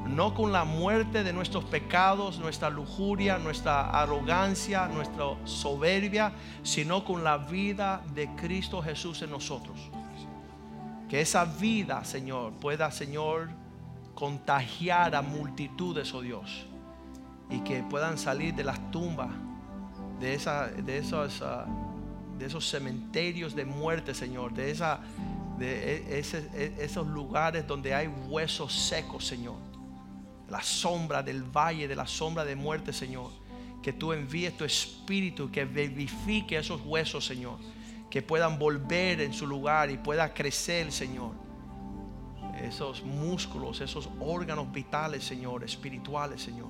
no 0.05 0.35
con 0.35 0.51
la 0.51 0.63
muerte 0.63 1.23
de 1.23 1.33
nuestros 1.33 1.63
pecados, 1.63 2.37
nuestra 2.37 2.69
lujuria, 2.69 3.39
nuestra 3.39 3.89
arrogancia, 3.89 4.87
nuestra 4.89 5.25
soberbia, 5.43 6.33
sino 6.61 7.03
con 7.03 7.23
la 7.23 7.39
vida 7.39 8.03
de 8.13 8.27
Cristo 8.35 8.79
Jesús 8.83 9.23
en 9.23 9.31
nosotros. 9.31 9.75
Que 11.09 11.21
esa 11.21 11.45
vida, 11.45 12.05
Señor, 12.05 12.53
pueda, 12.53 12.91
Señor, 12.91 13.49
contagiar 14.13 15.15
a 15.15 15.21
multitudes, 15.21 16.13
oh 16.13 16.21
Dios, 16.21 16.67
y 17.49 17.59
que 17.61 17.83
puedan 17.83 18.17
salir 18.17 18.53
de 18.53 18.63
las 18.63 18.91
tumbas, 18.91 19.29
de, 20.19 20.33
esa, 20.33 20.67
de 20.67 20.97
esas... 20.97 21.41
ah, 21.41 21.65
de 22.41 22.47
esos 22.47 22.67
cementerios 22.67 23.53
de 23.55 23.65
muerte, 23.65 24.15
Señor, 24.15 24.51
de, 24.53 24.71
esa, 24.71 24.99
de 25.59 26.17
e- 26.17 26.19
e- 26.19 26.75
esos 26.79 27.05
lugares 27.05 27.67
donde 27.67 27.93
hay 27.93 28.07
huesos 28.07 28.73
secos, 28.73 29.27
Señor. 29.27 29.57
La 30.49 30.63
sombra 30.63 31.21
del 31.21 31.43
valle, 31.43 31.87
de 31.87 31.95
la 31.95 32.07
sombra 32.07 32.43
de 32.43 32.55
muerte, 32.55 32.93
Señor. 32.93 33.29
Que 33.83 33.93
tú 33.93 34.11
envíes 34.11 34.57
tu 34.57 34.65
espíritu, 34.65 35.51
que 35.51 35.65
vivifique 35.65 36.57
esos 36.57 36.81
huesos, 36.83 37.23
Señor. 37.23 37.59
Que 38.09 38.23
puedan 38.23 38.57
volver 38.57 39.21
en 39.21 39.33
su 39.33 39.45
lugar 39.45 39.91
y 39.91 39.97
pueda 39.97 40.33
crecer, 40.33 40.91
Señor. 40.91 41.33
Esos 42.63 43.03
músculos, 43.03 43.81
esos 43.81 44.09
órganos 44.19 44.71
vitales, 44.71 45.23
Señor, 45.23 45.63
espirituales, 45.63 46.41
Señor. 46.41 46.69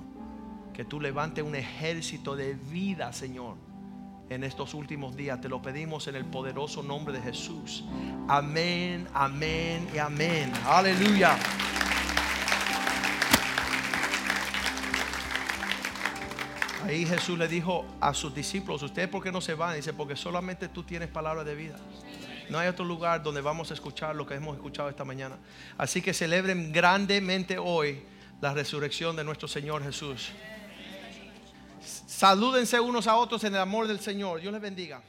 Que 0.72 0.84
tú 0.84 1.00
levantes 1.00 1.44
un 1.44 1.54
ejército 1.54 2.34
de 2.34 2.54
vida, 2.54 3.12
Señor 3.12 3.56
en 4.34 4.44
estos 4.44 4.74
últimos 4.74 5.16
días. 5.16 5.40
Te 5.40 5.48
lo 5.48 5.60
pedimos 5.60 6.06
en 6.08 6.16
el 6.16 6.24
poderoso 6.24 6.82
nombre 6.82 7.12
de 7.12 7.20
Jesús. 7.20 7.84
Amén, 8.28 9.06
amén 9.14 9.88
y 9.94 9.98
amén. 9.98 10.52
Aleluya. 10.66 11.36
Ahí 16.84 17.06
Jesús 17.06 17.38
le 17.38 17.46
dijo 17.46 17.84
a 18.00 18.12
sus 18.12 18.34
discípulos, 18.34 18.82
¿ustedes 18.82 19.08
por 19.08 19.22
qué 19.22 19.30
no 19.30 19.40
se 19.40 19.54
van? 19.54 19.76
Dice, 19.76 19.92
porque 19.92 20.16
solamente 20.16 20.68
tú 20.68 20.82
tienes 20.82 21.08
palabra 21.08 21.44
de 21.44 21.54
vida. 21.54 21.76
No 22.48 22.58
hay 22.58 22.68
otro 22.68 22.84
lugar 22.84 23.22
donde 23.22 23.40
vamos 23.40 23.70
a 23.70 23.74
escuchar 23.74 24.14
lo 24.14 24.26
que 24.26 24.34
hemos 24.34 24.56
escuchado 24.56 24.88
esta 24.88 25.04
mañana. 25.04 25.36
Así 25.78 26.02
que 26.02 26.12
celebren 26.12 26.72
grandemente 26.72 27.58
hoy 27.58 28.02
la 28.40 28.52
resurrección 28.54 29.16
de 29.16 29.24
nuestro 29.24 29.48
Señor 29.48 29.82
Jesús. 29.82 30.30
Salúdense 31.82 32.78
unos 32.80 33.06
a 33.06 33.16
otros 33.16 33.42
en 33.44 33.54
el 33.54 33.60
amor 33.60 33.86
del 33.86 34.00
Señor. 34.00 34.40
Dios 34.40 34.52
les 34.52 34.62
bendiga. 34.62 35.02